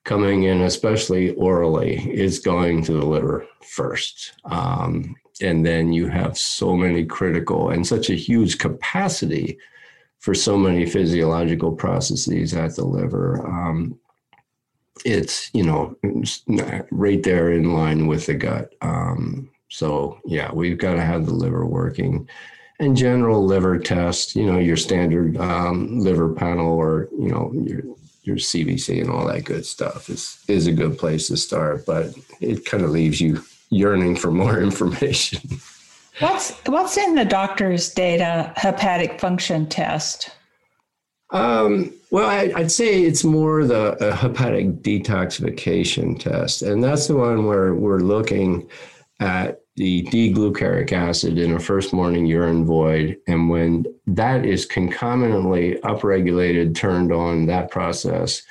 coming 0.04 0.44
in, 0.44 0.62
especially 0.62 1.32
orally, 1.36 2.12
is 2.12 2.39
going 2.39 2.84
to 2.84 2.94
the 2.94 3.06
liver 3.06 3.48
first. 3.66 4.34
Um, 4.46 5.16
and 5.42 5.66
then 5.66 5.94
you 5.94 6.08
have 6.08 6.38
so 6.38 6.76
many 6.76 7.06
critical 7.06 7.70
and 7.70 7.86
such 7.88 8.10
a 8.10 8.16
huge 8.16 8.58
capacity 8.58 9.58
for 10.20 10.34
so 10.34 10.58
many 10.58 10.86
physiological 10.86 11.72
processes 11.72 12.54
at 12.54 12.76
the 12.76 12.86
liver. 12.86 13.46
Um, 13.46 14.00
it's, 15.06 15.50
you 15.54 15.63
know, 15.63 15.98
right 16.92 17.24
there 17.24 17.52
in 17.52 17.74
line 17.74 18.08
with 18.08 18.28
the 18.28 18.36
gut. 18.36 18.74
Um, 18.82 19.50
so, 19.74 20.22
yeah, 20.24 20.52
we've 20.54 20.78
got 20.78 20.94
to 20.94 21.02
have 21.02 21.26
the 21.26 21.34
liver 21.34 21.66
working 21.66 22.30
and 22.80 22.96
general 22.96 23.44
liver 23.44 23.80
test, 23.80 24.36
you 24.36 24.46
know, 24.46 24.60
your 24.60 24.78
standard 24.78 25.36
um, 25.38 25.98
liver 25.98 26.32
panel 26.32 26.74
or, 26.74 27.10
you 27.12 27.30
know, 27.30 27.52
your, 27.56 27.82
your 28.22 28.36
CBC 28.36 29.02
and 29.02 29.10
all 29.10 29.26
that 29.26 29.46
good 29.46 29.66
stuff 29.66 30.12
is, 30.12 30.38
is 30.48 30.68
a 30.68 30.72
good 30.72 31.00
place 31.00 31.28
to 31.28 31.38
start, 31.38 31.88
but 31.88 32.14
it 32.40 32.66
kind 32.66 32.84
of 32.84 32.92
leaves 32.92 33.20
you 33.20 33.44
yearning 33.72 34.16
for 34.16 34.30
more 34.30 34.62
information. 34.62 35.42
What's, 36.20 36.52
what's 36.68 36.96
in 36.96 37.16
the 37.16 37.26
doctor's 37.26 37.92
data 37.92 38.54
hepatic 38.56 39.20
function 39.20 39.66
test? 39.66 40.30
Um, 41.32 41.92
Well, 42.12 42.30
I, 42.30 42.60
would 42.60 42.72
say 42.72 43.02
it's 43.02 43.24
more 43.24 43.66
the 43.66 43.98
hepatic 44.22 44.84
detoxification 44.84 46.20
test, 46.20 46.62
and 46.62 46.84
that's 46.84 47.08
the 47.08 47.16
one 47.16 47.48
where 47.48 47.74
we're 47.74 48.02
looking 48.02 48.70
at 49.20 49.62
the 49.76 50.04
D-glucaric 50.04 50.92
acid 50.92 51.38
in 51.38 51.54
a 51.54 51.60
first 51.60 51.94
morning 51.94 52.26
urine 52.26 52.66
void, 52.66 53.18
and 53.28 53.50
when 53.50 53.86
that 54.06 54.46
is 54.46 54.66
concomitantly 54.66 55.80
upregulated, 55.84 56.76
turned 56.76 57.12
on, 57.12 57.48
that 57.48 57.72
process 57.72 58.44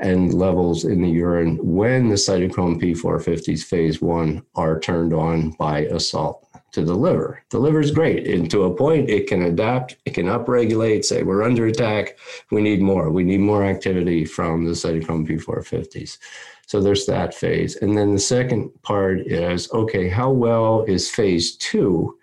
and 0.00 0.32
levels 0.32 0.84
in 0.84 1.02
the 1.02 1.10
urine 1.10 1.58
when 1.60 2.08
the 2.08 2.14
cytochrome 2.14 2.80
P450s 2.80 3.64
phase 3.64 4.00
one 4.00 4.44
are 4.54 4.78
turned 4.78 5.12
on 5.12 5.50
by 5.58 5.80
assault 5.86 6.46
to 6.72 6.84
the 6.84 6.94
liver. 6.94 7.42
The 7.50 7.58
liver 7.58 7.80
is 7.80 7.90
great. 7.90 8.28
And 8.28 8.50
to 8.50 8.64
a 8.64 8.74
point, 8.74 9.10
it 9.10 9.26
can 9.26 9.42
adapt, 9.42 9.96
it 10.04 10.14
can 10.14 10.26
upregulate, 10.26 11.04
say, 11.04 11.22
we're 11.22 11.42
under 11.42 11.66
attack, 11.66 12.16
we 12.50 12.62
need 12.62 12.80
more. 12.80 13.10
We 13.10 13.24
need 13.24 13.40
more 13.40 13.64
activity 13.64 14.24
from 14.24 14.64
the 14.64 14.72
cytochrome 14.72 15.26
P450s. 15.28 16.18
So 16.68 16.82
there's 16.82 17.06
that 17.06 17.34
phase. 17.34 17.76
And 17.76 17.96
then 17.96 18.12
the 18.12 18.18
second 18.18 18.70
part 18.82 19.20
is 19.26 19.72
okay, 19.72 20.06
how 20.06 20.30
well 20.30 20.82
is 20.82 21.10
phase 21.10 21.56
two, 21.56 22.18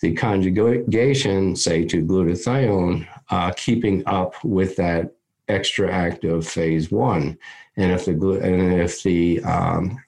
the 0.00 0.12
conjugation, 0.12 1.56
say, 1.56 1.86
to 1.86 2.04
glutathione, 2.04 3.08
uh, 3.30 3.52
keeping 3.56 4.02
up 4.06 4.34
with 4.44 4.76
that 4.76 5.14
extra 5.48 5.90
active 5.90 6.46
phase 6.46 6.90
one? 6.90 7.38
And 7.78 7.90
if 7.90 8.04
the 8.04 8.12
and 8.42 8.80
if 8.80 9.02
the 9.02 9.42
um, 9.44 9.98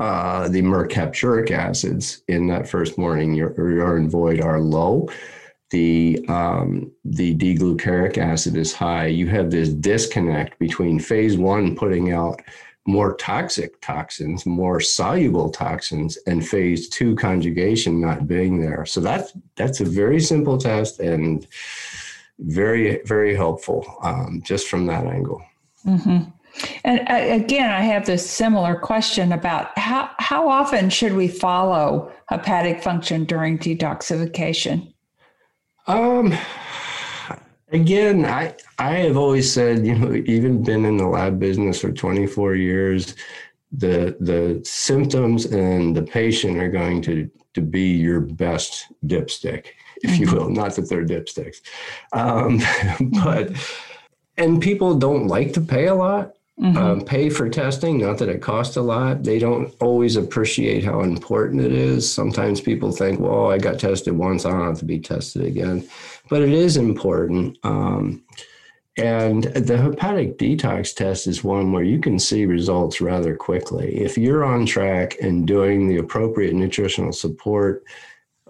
uh, 0.00 0.48
the 0.48 0.62
mercapturic 0.62 1.52
acids 1.52 2.22
in 2.26 2.48
that 2.48 2.68
first 2.68 2.98
morning 2.98 3.34
urine 3.34 4.10
void 4.10 4.40
are 4.40 4.60
low, 4.60 5.08
the 5.70 6.24
um, 6.26 6.90
the 7.04 7.34
D-glucaric 7.34 8.18
acid 8.18 8.56
is 8.56 8.72
high. 8.72 9.06
You 9.06 9.28
have 9.28 9.52
this 9.52 9.68
disconnect 9.68 10.58
between 10.58 10.98
phase 10.98 11.38
one 11.38 11.76
putting 11.76 12.10
out 12.10 12.42
more 12.86 13.14
toxic 13.16 13.80
toxins, 13.80 14.46
more 14.46 14.80
soluble 14.80 15.50
toxins, 15.50 16.16
and 16.26 16.46
phase 16.46 16.88
two 16.88 17.14
conjugation 17.16 18.00
not 18.00 18.26
being 18.26 18.60
there. 18.60 18.86
So 18.86 19.00
that's 19.00 19.32
that's 19.56 19.80
a 19.80 19.84
very 19.84 20.20
simple 20.20 20.58
test 20.58 21.00
and 21.00 21.46
very 22.38 23.02
very 23.04 23.34
helpful 23.34 23.98
um, 24.02 24.42
just 24.44 24.68
from 24.68 24.86
that 24.86 25.06
angle. 25.06 25.42
Mm-hmm. 25.86 26.30
And 26.84 27.00
uh, 27.00 27.42
again, 27.44 27.70
I 27.70 27.80
have 27.82 28.06
this 28.06 28.28
similar 28.28 28.74
question 28.74 29.32
about 29.32 29.76
how, 29.78 30.10
how 30.18 30.48
often 30.48 30.90
should 30.90 31.14
we 31.14 31.28
follow 31.28 32.10
hepatic 32.28 32.82
function 32.82 33.24
during 33.24 33.58
detoxification? 33.58 34.92
Um, 35.86 36.36
again, 37.72 38.24
I, 38.24 38.54
I 38.78 38.94
have 38.96 39.16
always 39.16 39.52
said, 39.52 39.86
you 39.86 39.94
know, 39.94 40.14
even 40.26 40.62
been 40.62 40.84
in 40.84 40.96
the 40.96 41.06
lab 41.06 41.38
business 41.38 41.80
for 41.80 41.92
24 41.92 42.54
years, 42.54 43.14
the, 43.72 44.16
the 44.20 44.60
symptoms 44.64 45.46
and 45.46 45.96
the 45.96 46.02
patient 46.02 46.58
are 46.58 46.70
going 46.70 47.02
to, 47.02 47.30
to 47.54 47.60
be 47.60 47.92
your 47.96 48.20
best 48.20 48.86
dipstick, 49.06 49.66
if 50.02 50.10
mm-hmm. 50.10 50.22
you 50.22 50.32
will. 50.32 50.50
Not 50.50 50.74
that 50.74 50.88
they're 50.88 51.04
dipsticks. 51.04 51.58
Um, 52.12 52.60
but, 53.24 53.52
and 54.36 54.60
people 54.60 54.94
don't 54.96 55.28
like 55.28 55.52
to 55.54 55.60
pay 55.60 55.86
a 55.86 55.94
lot 55.94 56.34
Mm-hmm. 56.60 56.76
Um, 56.76 57.00
pay 57.00 57.30
for 57.30 57.48
testing, 57.48 57.98
not 57.98 58.18
that 58.18 58.28
it 58.28 58.42
costs 58.42 58.76
a 58.76 58.82
lot. 58.82 59.24
They 59.24 59.38
don't 59.38 59.74
always 59.80 60.16
appreciate 60.16 60.84
how 60.84 61.00
important 61.00 61.62
it 61.62 61.72
is. 61.72 62.10
Sometimes 62.10 62.60
people 62.60 62.92
think, 62.92 63.18
well, 63.18 63.50
I 63.50 63.56
got 63.56 63.78
tested 63.78 64.14
once, 64.14 64.44
I 64.44 64.50
don't 64.50 64.66
have 64.66 64.78
to 64.80 64.84
be 64.84 64.98
tested 64.98 65.42
again. 65.42 65.88
But 66.28 66.42
it 66.42 66.50
is 66.50 66.76
important. 66.76 67.56
Um, 67.64 68.22
and 68.98 69.44
the 69.44 69.78
hepatic 69.78 70.36
detox 70.36 70.94
test 70.94 71.26
is 71.26 71.42
one 71.42 71.72
where 71.72 71.84
you 71.84 71.98
can 71.98 72.18
see 72.18 72.44
results 72.44 73.00
rather 73.00 73.34
quickly. 73.36 73.96
If 73.96 74.18
you're 74.18 74.44
on 74.44 74.66
track 74.66 75.16
and 75.22 75.46
doing 75.46 75.88
the 75.88 75.96
appropriate 75.96 76.52
nutritional 76.52 77.12
support, 77.12 77.84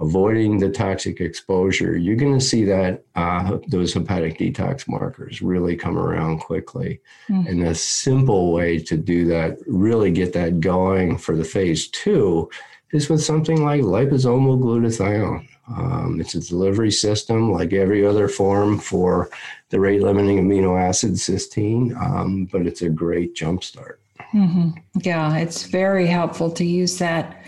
avoiding 0.01 0.59
the 0.59 0.71
toxic 0.71 1.21
exposure, 1.21 1.97
you're 1.97 2.17
going 2.17 2.39
to 2.39 2.45
see 2.45 2.65
that 2.65 3.05
uh, 3.15 3.59
those 3.69 3.93
hepatic 3.93 4.39
detox 4.39 4.89
markers 4.89 5.43
really 5.43 5.77
come 5.77 5.99
around 5.99 6.41
quickly. 6.41 7.01
Mm-hmm. 7.29 7.47
And 7.47 7.63
a 7.65 7.75
simple 7.75 8.53
way 8.53 8.79
to 8.79 8.97
do 8.97 9.27
that, 9.27 9.59
really 9.67 10.11
get 10.11 10.33
that 10.33 10.61
going 10.61 11.19
for 11.19 11.37
the 11.37 11.45
phase 11.45 11.89
two, 11.89 12.49
is 12.93 13.09
with 13.09 13.23
something 13.23 13.63
like 13.63 13.83
liposomal 13.83 14.59
glutathione. 14.59 15.47
Um, 15.69 16.19
it's 16.21 16.35
a 16.35 16.41
delivery 16.41 16.91
system 16.91 17.53
like 17.53 17.73
every 17.73 18.05
other 18.05 18.27
form 18.27 18.79
for 18.79 19.31
the 19.69 19.79
rate 19.79 20.03
limiting 20.03 20.39
amino 20.39 20.81
acid 20.81 21.13
cysteine, 21.13 21.95
um, 22.01 22.47
but 22.47 22.67
it's 22.67 22.83
a 22.83 22.89
great 22.89 23.37
jumpstart. 23.37 23.97
Mm-hmm. 24.33 24.71
Yeah, 25.03 25.37
it's 25.37 25.65
very 25.65 26.07
helpful 26.07 26.51
to 26.53 26.65
use 26.65 26.99
that 26.99 27.45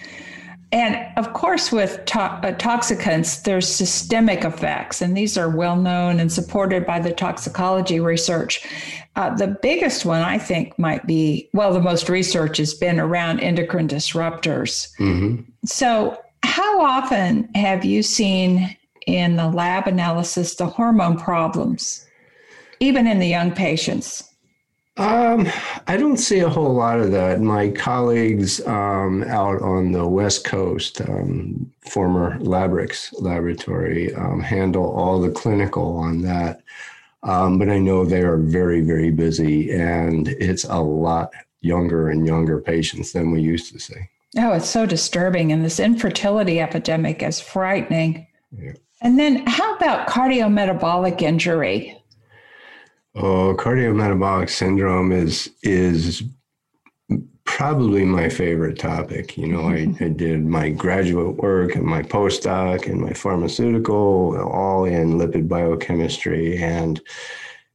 and 0.73 1.07
of 1.19 1.35
course, 1.35 1.71
with 1.71 2.03
to- 2.07 2.19
uh, 2.19 2.53
toxicants, 2.57 3.43
there's 3.43 3.69
systemic 3.69 4.43
effects, 4.43 5.03
and 5.03 5.15
these 5.15 5.37
are 5.37 5.51
well 5.51 5.77
known 5.77 6.19
and 6.19 6.33
supported 6.33 6.87
by 6.87 6.99
the 6.99 7.13
toxicology 7.13 8.01
research. 8.01 8.67
Uh, 9.15 9.35
the 9.35 9.59
biggest 9.61 10.07
one, 10.07 10.23
I 10.23 10.39
think, 10.39 10.79
might 10.79 11.07
be 11.07 11.51
well, 11.53 11.75
the 11.75 11.81
most 11.81 12.09
research 12.09 12.57
has 12.57 12.73
been 12.73 12.99
around 12.99 13.41
endocrine 13.41 13.87
disruptors. 13.87 14.91
Mm-hmm. 14.99 15.43
So, 15.67 16.19
how 16.43 16.81
often 16.81 17.53
have 17.55 17.85
you 17.85 18.03
seen 18.03 18.75
in 19.07 19.37
the 19.37 19.49
lab 19.49 19.87
analysis 19.87 20.55
the 20.55 20.67
hormone 20.67 21.19
problems, 21.19 22.07
even 22.81 23.07
in 23.07 23.19
the 23.19 23.29
young 23.29 23.53
patients? 23.53 24.32
Um, 24.99 25.49
I 25.87 25.97
don't 25.97 26.19
see 26.19 26.41
a 26.41 26.49
whole 26.51 26.75
lot 26.75 27.01
of 27.01 27.13
that. 27.13 27.41
My 27.41 27.71
colleagues 27.71 28.61
um, 28.67 29.25
out 29.25 29.63
on 29.63 29.93
the 29.93 30.07
West 30.07 30.45
Coast, 30.45 31.01
um, 31.01 31.73
former 31.89 32.39
Labrix 32.39 33.13
laboratory, 33.19 34.15
um, 34.15 34.41
handle 34.41 34.91
all 34.93 35.19
the 35.19 35.31
clinical 35.31 35.97
on 35.97 36.21
that. 36.23 36.63
Um, 37.23 37.59
but 37.59 37.71
I 37.71 37.79
know 37.79 38.05
they 38.05 38.23
are 38.23 38.37
very, 38.37 38.83
very 38.83 39.11
busy, 39.11 39.73
and 39.73 40.29
it's 40.29 40.65
a 40.65 40.81
lot 40.81 41.31
younger 41.63 42.11
and 42.11 42.27
younger 42.27 42.61
patients 42.61 43.13
than 43.13 43.31
we 43.31 43.41
used 43.41 43.73
to 43.73 43.79
see. 43.79 44.09
Oh, 44.37 44.53
it's 44.53 44.69
so 44.69 44.85
disturbing. 44.85 45.53
And 45.53 45.65
this 45.65 45.81
infertility 45.81 46.61
epidemic 46.61 47.23
is 47.23 47.41
frightening. 47.41 48.27
Yeah. 48.51 48.73
And 49.01 49.19
then, 49.19 49.47
how 49.47 49.77
about 49.77 50.09
cardiometabolic 50.09 51.23
injury? 51.23 52.02
Oh, 53.15 53.55
cardiometabolic 53.59 54.49
syndrome 54.49 55.13
is 55.13 55.51
is 55.63 56.23
probably 57.45 58.05
my 58.05 58.29
favorite 58.31 58.79
topic. 58.79 59.37
You 59.37 59.49
know, 59.49 59.69
I, 59.69 59.95
I 60.05 60.09
did 60.09 60.47
my 60.47 60.71
graduate 60.71 61.37
work 61.37 61.75
and 61.75 61.85
my 61.85 62.03
postdoc 62.03 62.87
and 62.87 63.01
my 63.01 63.13
pharmaceutical 63.13 64.37
all 64.51 64.85
in 64.87 65.19
lipid 65.19 65.49
biochemistry 65.49 66.57
and 66.63 67.01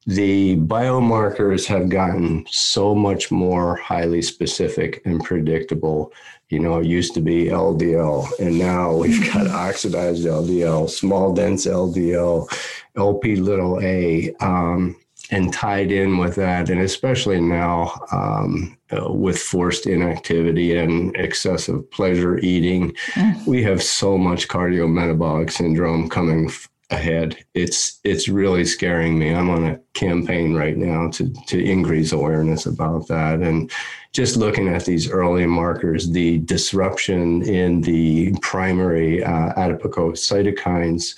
the 0.08 0.56
biomarkers 0.56 1.68
have 1.68 1.90
gotten 1.90 2.46
so 2.50 2.96
much 2.96 3.30
more 3.30 3.76
highly 3.76 4.22
specific 4.22 5.02
and 5.06 5.22
predictable. 5.22 6.14
You 6.50 6.60
know, 6.60 6.80
it 6.80 6.86
used 6.86 7.14
to 7.16 7.22
be 7.22 7.48
LDL, 7.48 8.40
and 8.40 8.58
now 8.58 8.96
we've 8.96 9.34
got 9.34 9.48
oxidized 9.68 10.26
LDL, 10.26 10.90
small 10.90 11.34
dense 11.34 11.66
LDL, 11.66 12.48
LP 12.96 13.36
little 13.36 13.82
a. 13.82 14.34
Um, 14.40 14.96
and 15.30 15.54
tied 15.54 15.92
in 15.92 16.18
with 16.18 16.36
that, 16.36 16.70
and 16.70 16.80
especially 16.82 17.42
now 17.42 18.00
um, 18.12 18.78
uh, 18.92 19.12
with 19.12 19.38
forced 19.38 19.86
inactivity 19.86 20.78
and 20.78 21.16
excessive 21.18 21.90
pleasure 21.92 22.38
eating, 22.40 22.94
mm. 23.14 23.48
we 23.48 23.62
have 23.64 23.84
so 23.84 24.18
much 24.18 24.48
cardiometabolic 24.48 25.52
syndrome 25.52 26.10
coming 26.10 26.48
f- 26.48 26.70
ahead. 26.90 27.38
It's 27.54 28.00
it's 28.06 28.30
really 28.30 28.64
scaring 28.64 29.20
me. 29.20 29.34
I'm 29.34 29.50
on 29.50 29.66
a 29.66 29.80
campaign 29.94 30.54
right 30.54 30.78
now 30.78 31.10
to 31.12 31.34
to 31.48 31.62
increase 31.62 32.14
awareness 32.14 32.66
about 32.66 33.08
that, 33.10 33.42
and 33.42 33.70
just 34.14 34.38
looking 34.38 34.70
at 34.70 34.86
these 34.86 35.10
early 35.10 35.46
markers, 35.46 36.10
the 36.10 36.40
disruption 36.40 37.44
in 37.44 37.82
the 37.82 38.34
primary 38.42 39.24
uh, 39.24 39.54
cytokines, 39.54 41.16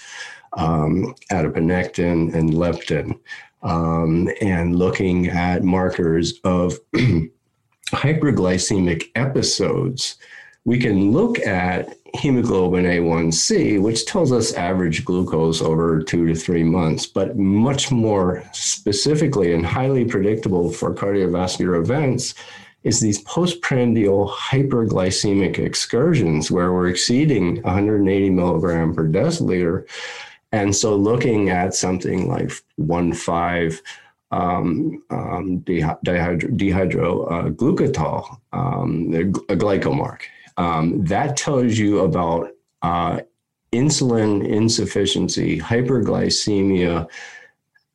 um, 0.53 1.13
adiponectin 1.31 2.33
and 2.33 2.53
leptin 2.53 3.19
um, 3.61 4.29
and 4.41 4.75
looking 4.75 5.27
at 5.27 5.63
markers 5.63 6.39
of 6.43 6.79
hyperglycemic 7.91 9.09
episodes, 9.15 10.17
we 10.65 10.79
can 10.79 11.11
look 11.11 11.39
at 11.39 11.95
hemoglobin 12.15 12.85
A1C, 12.85 13.81
which 13.81 14.05
tells 14.05 14.31
us 14.31 14.53
average 14.53 15.05
glucose 15.05 15.61
over 15.61 16.01
two 16.01 16.27
to 16.27 16.35
three 16.35 16.63
months, 16.63 17.05
but 17.05 17.37
much 17.37 17.91
more 17.91 18.43
specifically 18.53 19.53
and 19.53 19.65
highly 19.65 20.05
predictable 20.05 20.71
for 20.71 20.93
cardiovascular 20.93 21.79
events 21.79 22.35
is 22.83 22.99
these 22.99 23.21
postprandial 23.23 24.29
hyperglycemic 24.29 25.59
excursions 25.59 26.49
where 26.49 26.71
we're 26.71 26.87
exceeding 26.87 27.61
180 27.63 28.29
milligram 28.29 28.93
per 28.95 29.05
deciliter 29.05 29.85
and 30.51 30.75
so 30.75 30.95
looking 30.95 31.49
at 31.49 31.73
something 31.73 32.27
like 32.27 32.51
one 32.75 33.13
five 33.13 33.81
um, 34.31 35.03
um, 35.09 35.61
dihydro, 35.61 36.55
dihydroglucatol, 36.57 38.37
um, 38.53 39.13
a 39.49 39.55
glycomark. 39.55 40.21
Um, 40.57 41.03
that 41.05 41.37
tells 41.37 41.77
you 41.77 41.99
about 41.99 42.51
uh, 42.81 43.21
insulin 43.71 44.47
insufficiency, 44.47 45.59
hyperglycemia 45.59 47.07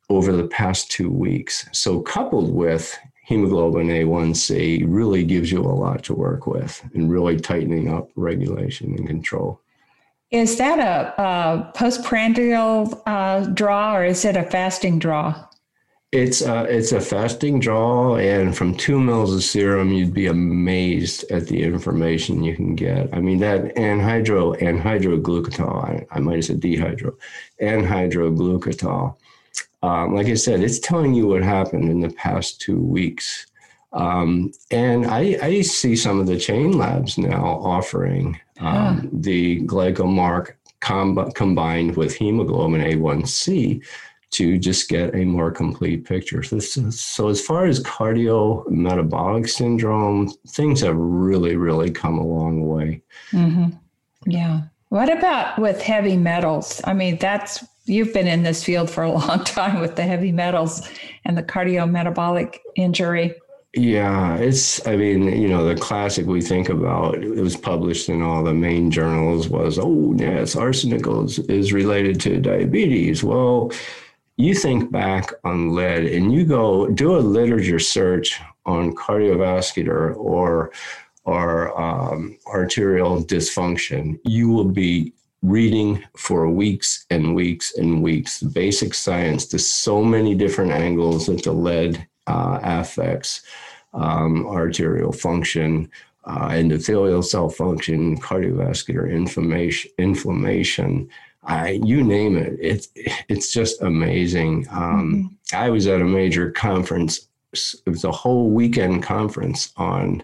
over 0.09 0.31
the 0.31 0.47
past 0.47 0.91
two 0.91 1.09
weeks. 1.09 1.67
So, 1.71 2.01
coupled 2.01 2.53
with 2.53 2.97
hemoglobin 3.23 3.87
A1C, 3.87 4.83
really 4.87 5.23
gives 5.23 5.51
you 5.51 5.61
a 5.61 5.63
lot 5.63 6.03
to 6.03 6.13
work 6.13 6.45
with 6.47 6.83
and 6.93 7.11
really 7.11 7.39
tightening 7.39 7.91
up 7.91 8.09
regulation 8.15 8.93
and 8.93 9.07
control. 9.07 9.59
Is 10.35 10.57
that 10.57 10.79
a, 10.79 11.21
a 11.21 11.71
postprandial 11.73 13.01
uh, 13.05 13.45
draw 13.45 13.95
or 13.95 14.03
is 14.03 14.25
it 14.25 14.35
a 14.35 14.43
fasting 14.43 14.99
draw? 14.99 15.47
It's 16.11 16.41
a, 16.41 16.63
it's 16.63 16.91
a 16.91 16.99
fasting 16.99 17.61
draw, 17.61 18.17
and 18.17 18.55
from 18.55 18.75
two 18.75 18.99
mils 18.99 19.33
of 19.33 19.43
serum, 19.43 19.93
you'd 19.93 20.13
be 20.13 20.27
amazed 20.27 21.23
at 21.31 21.47
the 21.47 21.63
information 21.63 22.43
you 22.43 22.53
can 22.53 22.75
get. 22.75 23.13
I 23.13 23.21
mean, 23.21 23.39
that 23.39 23.75
anhydro, 23.75 24.59
anhydroglucitol, 24.59 25.83
I, 25.85 26.05
I 26.11 26.19
might 26.19 26.35
have 26.35 26.45
said 26.45 26.59
dehydro, 26.59 27.15
anhydroglucitol. 27.61 29.15
Um, 29.83 30.15
like 30.15 30.27
I 30.27 30.33
said, 30.33 30.59
it's 30.59 30.79
telling 30.79 31.13
you 31.13 31.27
what 31.27 31.43
happened 31.43 31.89
in 31.89 32.01
the 32.01 32.09
past 32.09 32.59
two 32.59 32.79
weeks. 32.79 33.45
Um, 33.95 34.51
and 34.71 35.05
I, 35.05 35.37
I, 35.41 35.61
see 35.61 35.95
some 35.95 36.19
of 36.19 36.27
the 36.27 36.37
chain 36.37 36.77
labs 36.77 37.17
now 37.17 37.45
offering 37.45 38.37
um, 38.59 38.99
huh. 38.99 39.07
the 39.13 39.61
glycomark 39.61 40.51
com- 40.81 41.31
combined 41.31 41.95
with 41.95 42.13
hemoglobin 42.13 42.81
A1C 42.81 43.81
to 44.31 44.57
just 44.57 44.89
get 44.89 45.15
a 45.15 45.23
more 45.23 45.49
complete 45.49 46.03
picture. 46.03 46.43
So, 46.43 46.59
so 46.59 47.29
as 47.29 47.39
far 47.39 47.67
as 47.67 47.81
cardiometabolic 47.83 49.47
syndrome, 49.49 50.29
things 50.49 50.81
have 50.81 50.97
really, 50.97 51.55
really 51.55 51.89
come 51.89 52.17
a 52.17 52.25
long 52.25 52.67
way. 52.67 53.01
Mm-hmm. 53.31 53.69
Yeah. 54.29 54.63
What 54.89 55.09
about 55.09 55.57
with 55.57 55.81
heavy 55.81 56.17
metals? 56.17 56.81
I 56.83 56.93
mean, 56.93 57.17
that's 57.17 57.63
you've 57.85 58.13
been 58.13 58.27
in 58.27 58.43
this 58.43 58.63
field 58.63 58.89
for 58.89 59.03
a 59.03 59.11
long 59.11 59.43
time 59.45 59.79
with 59.79 59.95
the 59.95 60.03
heavy 60.03 60.31
metals 60.31 60.87
and 61.23 61.37
the 61.37 61.43
cardiometabolic 61.43 62.57
injury. 62.75 63.35
Yeah, 63.75 64.37
it's, 64.37 64.85
I 64.87 64.95
mean, 64.95 65.23
you 65.41 65.49
know, 65.49 65.65
the 65.65 65.75
classic 65.75 66.25
we 66.25 66.41
think 66.41 66.69
about, 66.69 67.21
it 67.21 67.41
was 67.41 67.57
published 67.57 68.07
in 68.07 68.21
all 68.21 68.41
the 68.41 68.53
main 68.53 68.89
journals 68.89 69.49
was, 69.49 69.77
oh, 69.77 70.15
yes, 70.17 70.55
arsenic 70.55 71.05
is, 71.49 71.73
related 71.73 72.21
to 72.21 72.39
diabetes. 72.39 73.21
Well, 73.21 73.73
you 74.37 74.55
think 74.55 74.91
back 74.91 75.33
on 75.43 75.75
lead 75.75 76.05
and 76.05 76.31
you 76.33 76.45
go 76.45 76.87
do 76.87 77.17
a 77.17 77.19
literature 77.19 77.79
search 77.79 78.39
on 78.65 78.95
cardiovascular 78.95 80.15
or 80.15 80.71
or 81.25 81.75
um, 81.81 82.37
arterial 82.45 83.23
dysfunction, 83.23 84.19
you 84.25 84.47
will 84.47 84.69
be 84.69 85.11
reading 85.41 86.03
for 86.15 86.47
weeks 86.49 87.05
and 87.09 87.33
weeks 87.33 87.75
and 87.77 88.03
weeks 88.03 88.43
basic 88.43 88.93
science 88.93 89.47
to 89.47 89.57
so 89.57 90.03
many 90.03 90.35
different 90.35 90.71
angles 90.71 91.25
that 91.25 91.43
the 91.43 91.51
lead 91.51 92.07
uh, 92.27 92.59
affects 92.61 93.41
um, 93.93 94.45
arterial 94.47 95.11
function, 95.11 95.89
uh, 96.25 96.49
endothelial 96.49 97.23
cell 97.23 97.49
function, 97.49 98.19
cardiovascular 98.19 99.11
inflammation, 99.11 99.91
inflammation 99.97 101.09
I, 101.45 101.79
you 101.83 102.03
name 102.03 102.37
it. 102.37 102.57
It's 102.59 102.89
it's 102.95 103.53
just 103.53 103.81
amazing. 103.81 104.67
Um, 104.71 105.39
mm-hmm. 105.51 105.55
I 105.55 105.69
was 105.69 105.87
at 105.87 106.01
a 106.01 106.05
major 106.05 106.51
conference. 106.51 107.27
It 107.53 107.89
was 107.89 108.03
a 108.03 108.11
whole 108.11 108.49
weekend 108.49 109.03
conference 109.03 109.71
on 109.77 110.23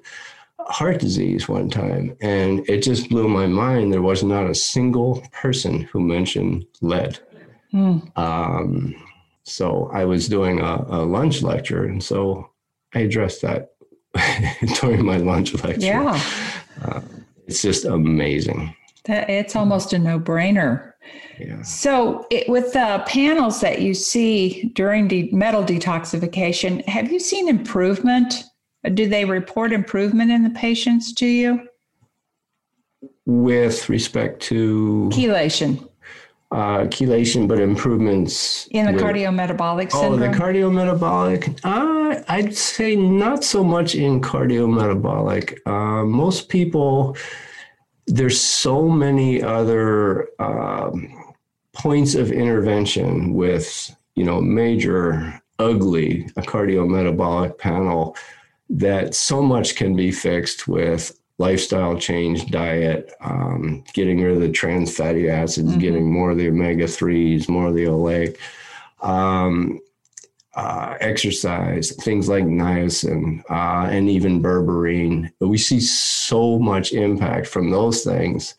heart 0.59 0.99
disease 0.99 1.47
one 1.47 1.69
time, 1.69 2.15
and 2.21 2.67
it 2.69 2.81
just 2.81 3.09
blew 3.09 3.27
my 3.27 3.47
mind. 3.47 3.93
There 3.93 4.01
was 4.01 4.23
not 4.23 4.49
a 4.49 4.55
single 4.55 5.23
person 5.31 5.81
who 5.81 5.99
mentioned 5.99 6.65
lead. 6.81 7.19
Mm. 7.73 8.17
Um, 8.17 8.95
so 9.43 9.89
I 9.93 10.05
was 10.05 10.27
doing 10.27 10.59
a, 10.59 10.85
a, 10.87 11.01
lunch 11.03 11.41
lecture, 11.41 11.85
and 11.85 12.03
so 12.03 12.49
I 12.93 12.99
addressed 12.99 13.41
that 13.41 13.71
during 14.81 15.05
my 15.05 15.17
lunch 15.17 15.53
lecture. 15.63 15.85
Yeah, 15.85 16.21
uh, 16.83 17.01
it's 17.47 17.61
just 17.61 17.85
amazing. 17.85 18.75
That 19.05 19.29
it's 19.29 19.55
almost 19.55 19.93
a 19.93 19.99
no-brainer 19.99 20.93
Yeah. 21.39 21.63
so, 21.63 22.27
it, 22.29 22.47
with 22.47 22.73
the 22.73 23.03
panels 23.07 23.61
that 23.61 23.81
you 23.81 23.95
see 23.95 24.71
during 24.75 25.07
de- 25.07 25.31
metal 25.31 25.63
detoxification, 25.63 26.85
have 26.85 27.11
you 27.11 27.19
seen 27.19 27.49
improvement? 27.49 28.43
Do 28.93 29.07
they 29.07 29.25
report 29.25 29.73
improvement 29.73 30.31
in 30.31 30.43
the 30.43 30.51
patients 30.51 31.13
to 31.13 31.25
you? 31.25 31.67
With 33.25 33.89
respect 33.89 34.41
to 34.43 35.09
chelation. 35.11 35.87
Uh, 36.51 36.83
chelation, 36.87 37.47
but 37.47 37.61
improvements 37.61 38.67
in 38.71 38.85
the 38.85 38.91
with, 38.91 39.01
cardiometabolic 39.01 39.89
syndrome. 39.89 40.13
Oh, 40.13 40.17
the 40.17 40.27
cardiometabolic. 40.27 41.59
Uh, 41.63 42.21
I'd 42.27 42.53
say 42.53 42.93
not 42.93 43.45
so 43.45 43.63
much 43.63 43.95
in 43.95 44.19
cardiometabolic. 44.19 45.57
Uh, 45.65 46.03
most 46.03 46.49
people 46.49 47.15
there's 48.07 48.39
so 48.39 48.89
many 48.89 49.41
other 49.41 50.27
um, 50.39 51.33
points 51.73 52.15
of 52.15 52.31
intervention 52.31 53.33
with 53.33 53.95
you 54.15 54.25
know 54.25 54.41
major 54.41 55.41
ugly 55.59 56.27
a 56.35 56.41
cardiometabolic 56.41 57.57
panel 57.57 58.15
that 58.69 59.13
so 59.15 59.41
much 59.41 59.75
can 59.75 59.95
be 59.95 60.11
fixed 60.11 60.67
with 60.67 61.17
lifestyle 61.41 61.97
change 61.97 62.45
diet 62.51 63.11
um, 63.21 63.83
getting 63.93 64.21
rid 64.21 64.35
of 64.35 64.41
the 64.41 64.51
trans 64.51 64.95
fatty 64.95 65.29
acids 65.29 65.71
mm-hmm. 65.71 65.79
getting 65.79 66.11
more 66.11 66.31
of 66.31 66.37
the 66.37 66.47
omega-3s 66.47 67.49
more 67.49 67.67
of 67.67 67.75
the 67.75 67.85
oleic 67.85 68.37
um, 69.01 69.79
uh, 70.53 70.95
exercise, 70.99 71.91
things 72.03 72.27
like 72.27 72.43
niacin 72.43 73.41
uh, 73.49 73.87
and 73.89 74.09
even 74.09 74.43
berberine. 74.43 75.31
We 75.39 75.57
see 75.57 75.79
so 75.79 76.59
much 76.59 76.91
impact 76.91 77.47
from 77.47 77.71
those 77.71 78.03
things 78.03 78.55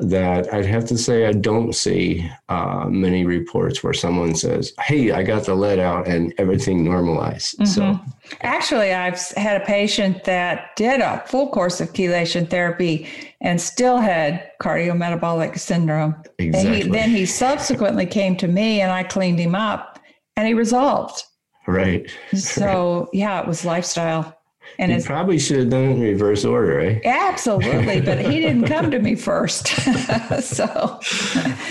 that 0.00 0.52
I'd 0.52 0.66
have 0.66 0.84
to 0.86 0.98
say 0.98 1.26
I 1.26 1.32
don't 1.32 1.74
see 1.74 2.28
uh, 2.48 2.86
many 2.88 3.24
reports 3.24 3.82
where 3.82 3.92
someone 3.92 4.34
says, 4.34 4.72
"Hey, 4.80 5.12
I 5.12 5.22
got 5.22 5.44
the 5.44 5.54
lead 5.54 5.78
out 5.78 6.08
and 6.08 6.34
everything 6.38 6.84
normalized." 6.84 7.58
Mm-hmm. 7.58 7.64
So, 7.66 8.00
actually, 8.42 8.92
I've 8.92 9.18
had 9.36 9.60
a 9.60 9.64
patient 9.64 10.24
that 10.24 10.76
did 10.76 11.00
a 11.00 11.22
full 11.26 11.50
course 11.50 11.80
of 11.80 11.92
chelation 11.92 12.48
therapy 12.48 13.08
and 13.40 13.60
still 13.60 13.98
had 13.98 14.50
cardiometabolic 14.60 15.58
syndrome. 15.58 16.14
Exactly. 16.38 16.82
He, 16.82 16.90
then 16.90 17.10
he 17.10 17.26
subsequently 17.26 18.06
came 18.06 18.36
to 18.36 18.48
me, 18.48 18.80
and 18.80 18.90
I 18.90 19.02
cleaned 19.02 19.38
him 19.38 19.54
up, 19.54 19.98
and 20.36 20.46
he 20.46 20.54
resolved. 20.54 21.22
Right. 21.66 22.10
So 22.34 23.08
yeah, 23.12 23.40
it 23.40 23.46
was 23.46 23.64
lifestyle. 23.64 24.36
And 24.78 24.92
he 24.92 25.02
probably 25.02 25.38
should 25.38 25.58
have 25.58 25.70
done 25.70 25.84
it 25.84 25.90
in 25.92 26.00
reverse 26.00 26.44
order, 26.44 26.76
right? 26.76 27.00
Absolutely, 27.04 28.00
but 28.00 28.18
he 28.18 28.40
didn't 28.40 28.66
come 28.66 28.90
to 28.90 28.98
me 28.98 29.14
first. 29.14 29.68
so, 30.40 31.00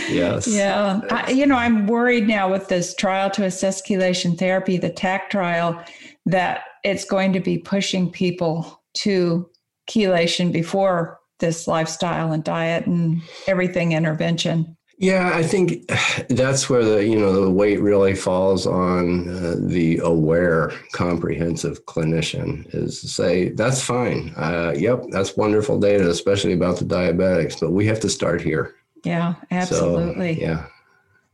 yes, 0.09 0.47
yeah, 0.47 1.01
I, 1.09 1.31
you 1.31 1.45
know, 1.45 1.55
I'm 1.55 1.88
worried 1.88 2.27
now 2.27 2.51
with 2.51 2.67
this 2.67 2.93
trial 2.95 3.29
to 3.31 3.45
assess 3.45 3.81
chelation 3.81 4.38
therapy, 4.38 4.77
the 4.77 4.89
TAC 4.89 5.29
trial, 5.29 5.83
that 6.25 6.63
it's 6.83 7.05
going 7.05 7.33
to 7.33 7.39
be 7.39 7.57
pushing 7.57 8.12
people 8.12 8.81
to 8.95 9.49
chelation 9.89 10.51
before 10.51 11.19
this 11.39 11.67
lifestyle 11.67 12.31
and 12.31 12.43
diet 12.43 12.85
and 12.85 13.21
everything 13.47 13.93
intervention. 13.93 14.77
Yeah, 15.01 15.31
I 15.33 15.43
think 15.43 15.88
that's 16.27 16.69
where 16.69 16.83
the 16.83 17.05
you 17.05 17.17
know 17.17 17.31
the 17.31 17.49
weight 17.49 17.79
really 17.79 18.13
falls 18.13 18.67
on 18.67 19.29
uh, 19.29 19.55
the 19.57 19.99
aware, 19.99 20.73
comprehensive 20.91 21.85
clinician 21.85 22.65
is 22.75 22.99
to 22.99 23.07
say 23.07 23.49
that's 23.49 23.81
fine. 23.81 24.33
Uh, 24.35 24.73
yep, 24.75 25.05
that's 25.09 25.38
wonderful 25.38 25.79
data, 25.79 26.09
especially 26.09 26.51
about 26.51 26.79
the 26.79 26.85
diabetics, 26.85 27.62
but 27.62 27.71
we 27.71 27.85
have 27.85 28.01
to 28.01 28.09
start 28.09 28.41
here. 28.41 28.75
Yeah, 29.05 29.35
absolutely. 29.51 30.35
So, 30.35 30.41
yeah. 30.41 30.65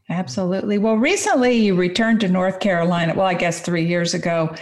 Absolutely. 0.10 0.78
Well, 0.78 0.98
recently 0.98 1.54
you 1.54 1.74
returned 1.74 2.20
to 2.20 2.28
North 2.28 2.60
Carolina. 2.60 3.16
Well, 3.16 3.26
I 3.26 3.34
guess 3.34 3.62
three 3.62 3.88
years 3.88 4.14
ago. 4.14 4.56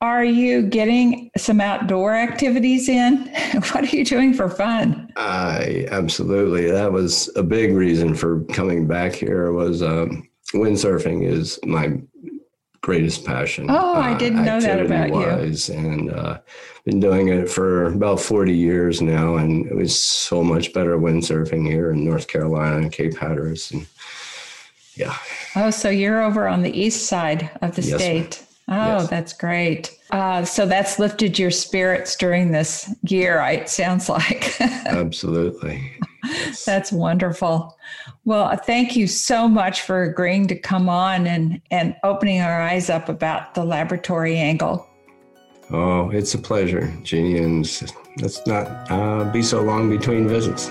Are 0.00 0.24
you 0.24 0.62
getting 0.62 1.30
some 1.36 1.60
outdoor 1.60 2.14
activities 2.14 2.88
in? 2.88 3.16
what 3.72 3.82
are 3.82 3.96
you 3.96 4.04
doing 4.04 4.32
for 4.32 4.48
fun? 4.48 5.12
I 5.16 5.86
absolutely. 5.90 6.70
That 6.70 6.92
was 6.92 7.28
a 7.34 7.42
big 7.42 7.74
reason 7.74 8.14
for 8.14 8.44
coming 8.44 8.86
back 8.86 9.14
here. 9.14 9.52
Was 9.52 9.82
um, 9.82 10.28
windsurfing 10.54 11.26
is 11.26 11.58
my 11.64 12.00
greatest 12.80 13.24
passion. 13.24 13.66
Oh, 13.68 13.94
I 13.94 14.16
didn't 14.16 14.40
uh, 14.40 14.44
know 14.44 14.60
that 14.60 14.80
about 14.80 15.10
wise, 15.10 15.68
you. 15.68 15.74
And 15.74 16.12
uh, 16.12 16.38
been 16.84 17.00
doing 17.00 17.28
it 17.28 17.50
for 17.50 17.86
about 17.86 18.20
40 18.20 18.56
years 18.56 19.02
now, 19.02 19.36
and 19.36 19.66
it 19.66 19.74
was 19.74 19.98
so 19.98 20.44
much 20.44 20.72
better 20.72 20.96
windsurfing 20.96 21.66
here 21.66 21.90
in 21.90 22.04
North 22.04 22.28
Carolina 22.28 22.76
and 22.76 22.92
Cape 22.92 23.16
Hatteras, 23.16 23.72
and 23.72 23.86
yeah. 24.94 25.16
Oh, 25.56 25.70
so 25.70 25.90
you're 25.90 26.22
over 26.22 26.46
on 26.46 26.62
the 26.62 26.70
east 26.70 27.06
side 27.06 27.50
of 27.62 27.74
the 27.74 27.82
yes, 27.82 28.00
state. 28.00 28.44
Oh, 28.68 28.98
yes. 28.98 29.08
that's 29.08 29.32
great. 29.32 29.98
Uh, 30.10 30.44
so 30.44 30.66
that's 30.66 30.98
lifted 30.98 31.38
your 31.38 31.50
spirits 31.50 32.16
during 32.16 32.52
this 32.52 32.94
year, 33.02 33.38
it 33.40 33.68
sounds 33.68 34.08
like. 34.08 34.54
Absolutely. 34.60 35.92
Yes. 36.24 36.64
That's 36.64 36.92
wonderful. 36.92 37.76
Well, 38.24 38.54
thank 38.56 38.94
you 38.94 39.06
so 39.06 39.48
much 39.48 39.82
for 39.82 40.02
agreeing 40.02 40.48
to 40.48 40.54
come 40.58 40.88
on 40.88 41.26
and, 41.26 41.62
and 41.70 41.96
opening 42.04 42.40
our 42.40 42.60
eyes 42.60 42.90
up 42.90 43.08
about 43.08 43.54
the 43.54 43.64
laboratory 43.64 44.36
angle. 44.36 44.86
Oh, 45.70 46.10
it's 46.10 46.34
a 46.34 46.38
pleasure, 46.38 46.94
Jeannie, 47.02 47.38
and 47.38 47.58
let's 48.20 48.46
not 48.46 48.66
uh, 48.90 49.30
be 49.32 49.42
so 49.42 49.62
long 49.62 49.88
between 49.90 50.26
visits. 50.28 50.68